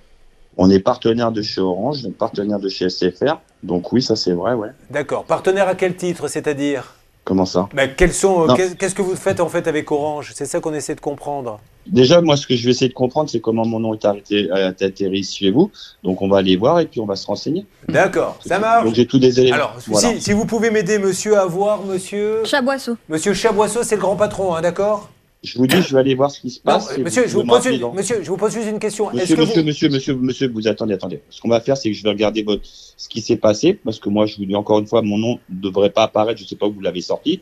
On 0.57 0.69
est 0.69 0.79
partenaire 0.79 1.31
de 1.31 1.41
chez 1.41 1.61
Orange, 1.61 1.99
on 2.05 2.09
est 2.09 2.11
partenaire 2.11 2.59
de 2.59 2.69
chez 2.69 2.89
SFR, 2.89 3.39
donc 3.63 3.91
oui, 3.91 4.01
ça 4.01 4.15
c'est 4.15 4.31
vrai, 4.31 4.53
ouais. 4.53 4.69
D'accord. 4.89 5.25
Partenaire 5.25 5.67
à 5.67 5.75
quel 5.75 5.95
titre, 5.95 6.27
c'est-à-dire? 6.27 6.95
Comment 7.25 7.45
ça? 7.45 7.67
Ben, 7.73 7.89
quels 7.97 8.13
sont, 8.13 8.47
Qu'est-ce 8.77 8.93
que 8.95 9.01
vous 9.01 9.15
faites 9.15 9.39
en 9.39 9.49
fait 9.49 9.67
avec 9.67 9.91
Orange? 9.91 10.31
C'est 10.35 10.45
ça 10.45 10.59
qu'on 10.59 10.73
essaie 10.75 10.93
de 10.95 11.01
comprendre. 11.01 11.59
Déjà, 11.87 12.21
moi 12.21 12.37
ce 12.37 12.47
que 12.47 12.55
je 12.55 12.65
vais 12.65 12.71
essayer 12.71 12.87
de 12.89 12.93
comprendre, 12.93 13.29
c'est 13.29 13.39
comment 13.39 13.65
mon 13.65 13.79
nom 13.79 13.93
est 13.95 14.05
arrêté, 14.05 14.49
atterri 14.51 15.23
chez 15.23 15.51
vous. 15.51 15.71
Donc 16.03 16.21
on 16.21 16.27
va 16.27 16.37
aller 16.37 16.55
voir 16.55 16.79
et 16.79 16.85
puis 16.85 16.99
on 16.99 17.05
va 17.05 17.15
se 17.15 17.25
renseigner. 17.27 17.65
D'accord, 17.89 18.37
ça 18.45 18.59
marche. 18.59 18.85
Donc 18.85 18.93
j'ai 18.95 19.05
tous 19.07 19.19
des 19.19 19.39
éléments. 19.39 19.55
Alors, 19.55 19.75
Voilà. 19.87 20.13
si, 20.13 20.21
si 20.21 20.33
vous 20.33 20.45
pouvez 20.45 20.69
m'aider, 20.71 20.99
monsieur, 20.99 21.37
à 21.37 21.45
voir, 21.45 21.83
monsieur. 21.83 22.43
Chaboisseau. 22.45 22.95
Monsieur 23.09 23.33
Chaboisseau, 23.33 23.83
c'est 23.83 23.95
le 23.95 24.01
grand 24.01 24.15
patron, 24.15 24.55
hein, 24.55 24.61
d'accord? 24.61 25.09
Je 25.45 25.57
vous 25.57 25.67
dis, 25.67 25.81
je 25.81 25.93
vais 25.93 25.99
aller 25.99 26.15
voir 26.15 26.31
ce 26.31 26.39
qui 26.41 26.49
se 26.49 26.59
passe. 26.59 26.97
monsieur, 26.97 27.23
vous 27.23 27.29
je 27.29 27.33
vous, 27.35 27.43
pose 27.43 27.51
rappelez 27.51 27.75
une, 27.75 27.81
dans- 27.81 27.93
monsieur, 27.93 28.21
je 28.23 28.29
vous 28.29 28.37
pose 28.37 28.53
juste 28.53 28.67
une 28.67 28.79
question. 28.79 29.11
Monsieur, 29.13 29.35
que 29.35 29.41
monsieur, 29.41 29.61
vous... 29.61 29.67
monsieur, 29.67 29.89
monsieur, 29.89 30.15
monsieur, 30.17 30.49
vous 30.49 30.67
attendez, 30.67 30.93
attendez. 30.95 31.21
Ce 31.29 31.39
qu'on 31.39 31.49
va 31.49 31.61
faire, 31.61 31.77
c'est 31.77 31.89
que 31.91 31.95
je 31.95 32.03
vais 32.03 32.09
regarder 32.09 32.43
votre, 32.43 32.63
ce 32.65 33.07
qui 33.07 33.21
s'est 33.21 33.37
passé, 33.37 33.73
parce 33.73 33.99
que 33.99 34.09
moi, 34.09 34.25
je 34.25 34.37
vous 34.37 34.45
dis 34.45 34.55
encore 34.55 34.79
une 34.79 34.87
fois, 34.87 35.01
mon 35.01 35.17
nom 35.17 35.39
ne 35.49 35.61
devrait 35.61 35.91
pas 35.91 36.03
apparaître, 36.03 36.39
je 36.41 36.45
sais 36.45 36.55
pas 36.55 36.65
où 36.67 36.73
vous 36.73 36.81
l'avez 36.81 37.01
sorti. 37.01 37.41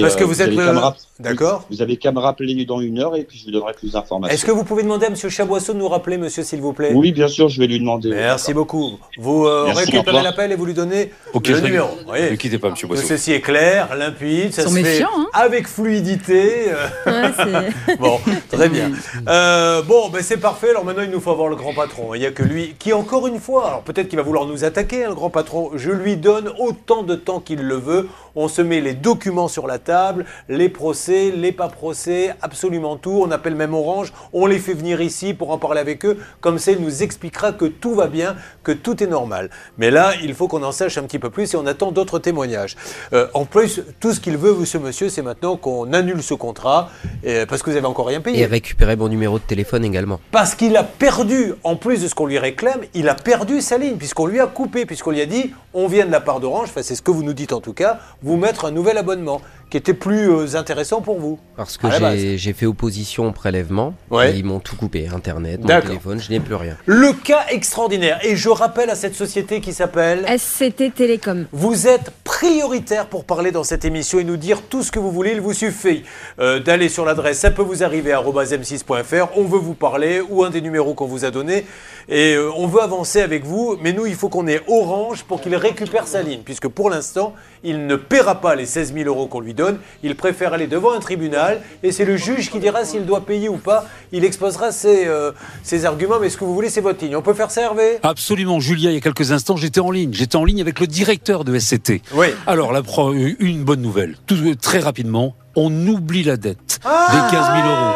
Parce 0.00 0.16
que 0.16 0.24
vous 0.24 0.40
êtes 0.42 0.50
le- 0.50 0.56
qu'à 0.56 0.72
me 0.72 0.78
rapp- 0.78 0.96
D'accord. 1.18 1.64
Vous 1.70 1.82
avez 1.82 1.96
qu'à 1.96 2.10
me 2.10 2.18
rappeler 2.18 2.64
dans 2.64 2.80
une 2.80 2.98
heure 2.98 3.14
et 3.16 3.22
puis 3.22 3.38
je 3.38 3.44
vous 3.44 3.50
donnerai 3.52 3.72
plus 3.74 3.92
d'informations. 3.92 4.34
Est-ce 4.34 4.44
que 4.44 4.50
vous 4.50 4.64
pouvez 4.64 4.82
demander 4.82 5.06
à 5.06 5.10
monsieur 5.10 5.28
Chaboisseau 5.28 5.72
de 5.72 5.78
nous 5.78 5.88
rappeler, 5.88 6.16
monsieur, 6.18 6.42
s'il 6.42 6.60
vous 6.60 6.72
plaît? 6.72 6.90
Oui, 6.94 7.12
bien 7.12 7.28
sûr, 7.28 7.48
je 7.48 7.60
vais 7.60 7.66
lui 7.68 7.78
demander. 7.78 8.10
Merci 8.10 8.52
beaucoup. 8.54 8.98
Vous 9.18 9.46
euh, 9.46 9.66
Merci, 9.66 9.84
récupérez 9.92 10.22
l'appel 10.22 10.50
et 10.52 10.56
vous 10.56 10.66
lui 10.66 10.74
donnez 10.74 11.12
le 11.34 11.40
je 11.44 11.60
numéro. 11.60 11.88
Ne 12.08 12.34
quittez 12.36 12.58
pas, 12.58 12.70
monsieur 12.70 12.88
Boisseau. 12.88 13.06
Ceci 13.06 13.32
est 13.32 13.40
clair, 13.40 13.94
limpide, 13.96 14.52
ça 14.52 14.62
Ils 14.62 14.68
se 14.68 14.82
fait 14.82 15.02
hein. 15.02 15.26
avec 15.32 15.68
fluidité. 15.68 16.72
euh, 16.72 16.86
Ouais, 17.06 17.30
c'est- 17.36 17.96
Bon, 18.00 18.18
très 18.50 18.68
bien. 18.68 18.90
Euh, 19.28 19.82
bon, 19.82 20.08
ben 20.10 20.22
c'est 20.22 20.38
parfait. 20.38 20.70
Alors 20.70 20.84
maintenant, 20.84 21.02
il 21.04 21.10
nous 21.10 21.20
faut 21.20 21.30
avoir 21.30 21.48
le 21.48 21.56
grand 21.56 21.74
patron. 21.74 22.14
Il 22.14 22.20
n'y 22.20 22.26
a 22.26 22.30
que 22.32 22.42
lui 22.42 22.74
qui, 22.78 22.92
encore 22.92 23.26
une 23.26 23.38
fois, 23.38 23.66
alors 23.68 23.82
peut-être 23.82 24.08
qu'il 24.08 24.16
va 24.16 24.22
vouloir 24.24 24.46
nous 24.46 24.64
attaquer, 24.64 25.04
hein, 25.04 25.08
le 25.10 25.14
grand 25.14 25.30
patron. 25.30 25.70
Je 25.76 25.90
lui 25.90 26.16
donne 26.16 26.50
autant 26.58 27.02
de 27.02 27.14
temps 27.14 27.40
qu'il 27.40 27.60
le 27.60 27.76
veut. 27.76 28.08
On 28.34 28.48
se 28.48 28.62
met 28.62 28.80
les 28.80 28.94
documents 28.94 29.48
sur 29.48 29.66
la 29.66 29.71
table, 29.78 30.24
les 30.48 30.68
procès, 30.68 31.30
les 31.30 31.52
pas 31.52 31.68
procès, 31.68 32.34
absolument 32.42 32.96
tout. 32.96 33.20
On 33.22 33.30
appelle 33.30 33.54
même 33.54 33.74
Orange. 33.74 34.12
On 34.32 34.46
les 34.46 34.58
fait 34.58 34.74
venir 34.74 35.00
ici 35.00 35.34
pour 35.34 35.50
en 35.50 35.58
parler 35.58 35.80
avec 35.80 36.04
eux. 36.04 36.18
Comme 36.40 36.58
ça, 36.58 36.72
il 36.72 36.80
nous 36.80 37.02
expliquera 37.02 37.52
que 37.52 37.64
tout 37.64 37.94
va 37.94 38.06
bien, 38.06 38.36
que 38.62 38.72
tout 38.72 39.02
est 39.02 39.06
normal. 39.06 39.50
Mais 39.78 39.90
là, 39.90 40.12
il 40.22 40.34
faut 40.34 40.48
qu'on 40.48 40.62
en 40.62 40.72
sache 40.72 40.98
un 40.98 41.02
petit 41.02 41.18
peu 41.18 41.30
plus 41.30 41.52
et 41.54 41.56
on 41.56 41.66
attend 41.66 41.92
d'autres 41.92 42.18
témoignages. 42.18 42.76
Euh, 43.12 43.26
en 43.34 43.44
plus, 43.44 43.82
tout 44.00 44.12
ce 44.12 44.20
qu'il 44.20 44.36
veut, 44.36 44.50
vous, 44.50 44.66
ce 44.66 44.78
monsieur, 44.78 45.08
c'est 45.08 45.22
maintenant 45.22 45.56
qu'on 45.56 45.92
annule 45.92 46.22
ce 46.22 46.34
contrat 46.34 46.90
euh, 47.26 47.46
parce 47.46 47.62
que 47.62 47.70
vous 47.70 47.76
avez 47.76 47.86
encore 47.86 48.06
rien 48.06 48.20
payé. 48.20 48.40
Et 48.40 48.46
récupérer 48.46 48.96
mon 48.96 49.08
numéro 49.08 49.38
de 49.38 49.44
téléphone 49.44 49.84
également. 49.84 50.20
Parce 50.30 50.54
qu'il 50.54 50.76
a 50.76 50.84
perdu, 50.84 51.54
en 51.64 51.76
plus 51.76 52.02
de 52.02 52.08
ce 52.08 52.14
qu'on 52.14 52.26
lui 52.26 52.38
réclame, 52.38 52.80
il 52.94 53.08
a 53.08 53.14
perdu 53.14 53.60
sa 53.60 53.78
ligne, 53.78 53.96
puisqu'on 53.96 54.26
lui 54.26 54.40
a 54.40 54.46
coupé, 54.46 54.86
puisqu'on 54.86 55.10
lui 55.10 55.20
a 55.20 55.26
dit, 55.26 55.52
on 55.74 55.86
vient 55.86 56.06
de 56.06 56.10
la 56.10 56.20
part 56.20 56.40
d'Orange, 56.40 56.68
enfin 56.68 56.82
c'est 56.82 56.94
ce 56.94 57.02
que 57.02 57.10
vous 57.10 57.22
nous 57.22 57.32
dites 57.32 57.52
en 57.52 57.60
tout 57.60 57.72
cas, 57.72 57.98
vous 58.22 58.36
mettre 58.36 58.64
un 58.64 58.70
nouvel 58.70 58.98
abonnement, 58.98 59.40
qui 59.72 59.78
était 59.78 59.94
plus 59.94 60.30
euh, 60.30 60.54
intéressant 60.54 61.00
pour 61.00 61.18
vous. 61.18 61.38
Parce 61.56 61.78
que 61.78 61.88
j'ai 62.36 62.52
fait 62.52 62.66
opposition 62.66 63.28
au 63.28 63.32
prélèvement. 63.32 63.94
Ouais. 64.10 64.32
Et 64.32 64.38
ils 64.38 64.44
m'ont 64.44 64.60
tout 64.60 64.76
coupé. 64.76 65.08
Internet, 65.08 65.60
mon 65.62 65.80
téléphone, 65.80 66.20
je 66.20 66.30
n'ai 66.30 66.40
plus 66.40 66.54
rien. 66.54 66.76
Le 66.86 67.12
cas 67.12 67.46
extraordinaire, 67.48 68.20
et 68.22 68.36
je 68.36 68.50
rappelle 68.50 68.90
à 68.90 68.94
cette 68.94 69.14
société 69.14 69.60
qui 69.60 69.72
s'appelle... 69.72 70.26
SCT 70.38 70.94
Télécom. 70.94 71.46
Vous 71.52 71.86
êtes 71.86 72.10
prioritaire 72.22 73.06
pour 73.06 73.24
parler 73.24 73.50
dans 73.50 73.64
cette 73.64 73.84
émission 73.84 74.18
et 74.18 74.24
nous 74.24 74.36
dire 74.36 74.60
tout 74.62 74.82
ce 74.82 74.92
que 74.92 74.98
vous 74.98 75.10
voulez. 75.10 75.32
Il 75.32 75.40
vous 75.40 75.54
suffit 75.54 76.02
euh, 76.38 76.60
d'aller 76.60 76.88
sur 76.90 77.04
l'adresse 77.04 77.38
ça 77.38 77.50
peut 77.50 77.62
vous 77.62 77.82
arriver 77.82 78.12
m6.fr. 78.12 79.28
On 79.36 79.44
veut 79.44 79.58
vous 79.58 79.74
parler 79.74 80.20
ou 80.20 80.44
un 80.44 80.50
des 80.50 80.60
numéros 80.60 80.92
qu'on 80.92 81.06
vous 81.06 81.24
a 81.24 81.30
donné 81.30 81.64
et 82.08 82.34
euh, 82.34 82.50
on 82.56 82.66
veut 82.66 82.82
avancer 82.82 83.20
avec 83.20 83.44
vous. 83.44 83.78
Mais 83.80 83.92
nous, 83.92 84.06
il 84.06 84.14
faut 84.14 84.28
qu'on 84.28 84.46
ait 84.46 84.60
Orange 84.68 85.24
pour 85.24 85.40
qu'il 85.40 85.56
récupère 85.56 86.06
sa 86.06 86.22
ligne, 86.22 86.42
puisque 86.44 86.68
pour 86.68 86.90
l'instant, 86.90 87.34
il 87.64 87.86
ne 87.86 87.96
paiera 87.96 88.40
pas 88.40 88.54
les 88.54 88.66
16 88.66 88.94
000 88.94 89.06
euros 89.06 89.26
qu'on 89.28 89.40
lui 89.40 89.54
donne. 89.54 89.61
Il 90.02 90.14
préfère 90.16 90.52
aller 90.52 90.66
devant 90.66 90.92
un 90.92 91.00
tribunal 91.00 91.60
et 91.82 91.92
c'est 91.92 92.04
le 92.04 92.16
juge 92.16 92.50
qui 92.50 92.58
dira 92.58 92.84
s'il 92.84 93.06
doit 93.06 93.24
payer 93.24 93.48
ou 93.48 93.56
pas. 93.56 93.84
Il 94.12 94.24
exposera 94.24 94.72
ses, 94.72 95.06
euh, 95.06 95.32
ses 95.62 95.84
arguments. 95.84 96.18
Mais 96.20 96.28
ce 96.30 96.36
que 96.36 96.44
vous 96.44 96.54
voulez, 96.54 96.68
c'est 96.70 96.80
votre 96.80 97.04
ligne. 97.04 97.16
On 97.16 97.22
peut 97.22 97.34
faire 97.34 97.50
ça, 97.50 97.62
Hervé? 97.62 97.98
Absolument, 98.02 98.60
Julia, 98.60 98.90
il 98.90 98.94
y 98.94 98.98
a 98.98 99.00
quelques 99.00 99.32
instants, 99.32 99.56
j'étais 99.56 99.80
en 99.80 99.90
ligne. 99.90 100.12
J'étais 100.12 100.36
en 100.36 100.44
ligne 100.44 100.60
avec 100.60 100.80
le 100.80 100.86
directeur 100.86 101.44
de 101.44 101.58
SCT. 101.58 102.02
Oui. 102.14 102.28
Alors, 102.46 102.72
la 102.72 102.82
pro- 102.82 103.12
une 103.12 103.64
bonne 103.64 103.82
nouvelle. 103.82 104.16
Tout, 104.26 104.36
très 104.60 104.78
rapidement, 104.80 105.34
on 105.56 105.70
oublie 105.86 106.22
la 106.24 106.36
dette 106.36 106.80
Ah 106.84 107.06
des 107.30 107.36
15 107.36 107.46
000 107.56 107.68
euros. 107.68 107.92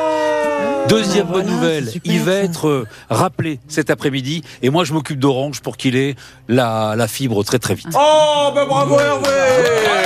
Deuxième 0.89 1.27
bonne 1.27 1.47
nouvelle, 1.47 1.91
il 2.05 2.21
va 2.21 2.35
être 2.35 2.69
euh, 2.69 2.87
rappelé 3.11 3.59
cet 3.67 3.91
après-midi 3.91 4.43
et 4.63 4.71
moi 4.71 4.85
je 4.85 4.93
m'occupe 4.93 5.19
d'Orange 5.19 5.61
pour 5.61 5.77
qu'il 5.77 5.97
ait 5.97 6.15
la, 6.47 6.95
la 6.97 7.09
fibre 7.09 7.43
très 7.43 7.59
très 7.59 7.75
vite. 7.75 7.89
Oh, 7.99 8.53
ben 8.55 8.67
bravo 8.67 8.97
Hervé 9.01 10.06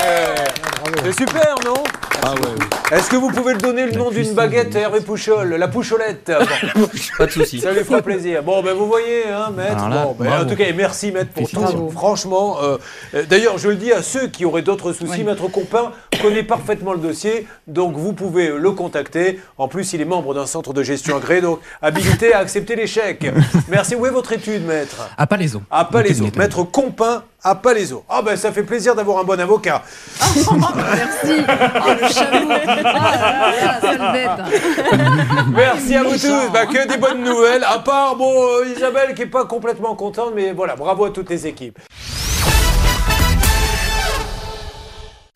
C'est 1.12 1.27
super, 1.27 1.57
non? 1.64 1.83
Ah 2.22 2.35
ouais. 2.35 2.96
Est-ce 2.96 3.09
que 3.09 3.16
vous 3.16 3.30
pouvez 3.30 3.52
le 3.54 3.61
donner 3.61 3.87
le 3.87 3.92
nom 3.92 4.11
d'une 4.11 4.35
baguette 4.35 4.74
à 4.74 4.80
Hervé 4.80 5.00
Pouchol 5.00 5.54
La 5.54 5.68
poucholette 5.68 6.30
Bon, 6.74 6.88
Pas 7.18 7.26
de 7.26 7.30
souci. 7.30 7.61
Ça 7.61 7.70
lui 7.72 7.85
fera 7.85 8.02
plaisir. 8.02 8.42
Bon, 8.42 8.62
ben 8.62 8.74
vous 8.74 8.87
voyez, 8.88 9.28
hein, 9.28 9.50
maître. 9.56 9.85
Alors 9.85 9.88
là, 9.88 10.04
Bon, 10.04 10.16
ben, 10.18 10.42
en 10.42 10.44
tout 10.46 10.56
cas, 10.56 10.64
et 10.66 10.72
merci, 10.72 11.12
maître, 11.12 11.30
pour 11.30 11.48
tout. 11.48 11.90
Franchement, 11.90 12.59
euh, 12.62 12.78
euh, 13.14 13.22
d'ailleurs, 13.28 13.59
je 13.59 13.68
le 13.68 13.76
dis 13.76 13.92
à 13.92 14.02
ceux 14.02 14.26
qui 14.26 14.44
auraient 14.44 14.62
d'autres 14.62 14.92
soucis, 14.92 15.12
Oui. 15.18 15.24
maître 15.24 15.46
Compin 15.48 15.92
connaît 16.20 16.42
parfaitement 16.42 16.92
le 16.92 16.98
dossier, 16.98 17.46
donc 17.66 17.94
vous 17.96 18.12
pouvez 18.12 18.48
le 18.48 18.70
contacter. 18.72 19.40
En 19.56 19.68
plus, 19.68 19.92
il 19.92 20.00
est 20.00 20.04
membre 20.04 20.35
d'un 20.35 20.46
centre 20.46 20.72
de 20.72 20.83
gestion 20.83 21.16
agréé, 21.16 21.40
donc 21.40 21.61
habilité 21.80 22.35
à 22.35 22.38
accepter 22.38 22.74
les 22.76 22.87
chèques. 22.88 23.26
Merci. 23.68 23.94
Où 23.94 24.04
est 24.06 24.11
votre 24.11 24.33
étude, 24.33 24.66
maître? 24.66 25.09
À 25.16 25.26
Palaiso. 25.26 25.62
à 25.70 25.85
Palaiso. 25.85 26.26
Maître 26.37 26.64
Compin 26.64 27.22
à 27.42 27.54
Palaiso. 27.54 28.04
Ah 28.09 28.20
ben 28.20 28.37
ça 28.37 28.52
fait 28.52 28.62
plaisir 28.64 28.94
d'avoir 28.94 29.18
un 29.18 29.24
bon 29.24 29.40
avocat. 29.40 29.83
Merci. 30.20 31.42
Oh, 31.48 31.90
le 32.02 32.10
chameau. 32.12 32.49
Ah, 32.51 33.53
la 33.64 33.81
sale 33.81 34.12
bête. 34.12 35.51
Merci 35.55 35.96
à 35.96 36.03
vous 36.03 36.12
tous. 36.12 36.51
Bah, 36.53 36.66
que 36.66 36.87
des 36.87 36.96
bonnes 36.96 37.23
nouvelles. 37.23 37.64
À 37.64 37.79
part 37.79 38.16
bon 38.16 38.33
euh, 38.33 38.66
Isabelle 38.77 39.14
qui 39.14 39.23
est 39.23 39.27
pas 39.27 39.44
complètement 39.44 39.94
contente, 39.94 40.33
mais 40.35 40.53
voilà, 40.53 40.77
bravo 40.77 41.05
à 41.07 41.11
toutes 41.11 41.31
les 41.31 41.46
équipes. 41.46 41.79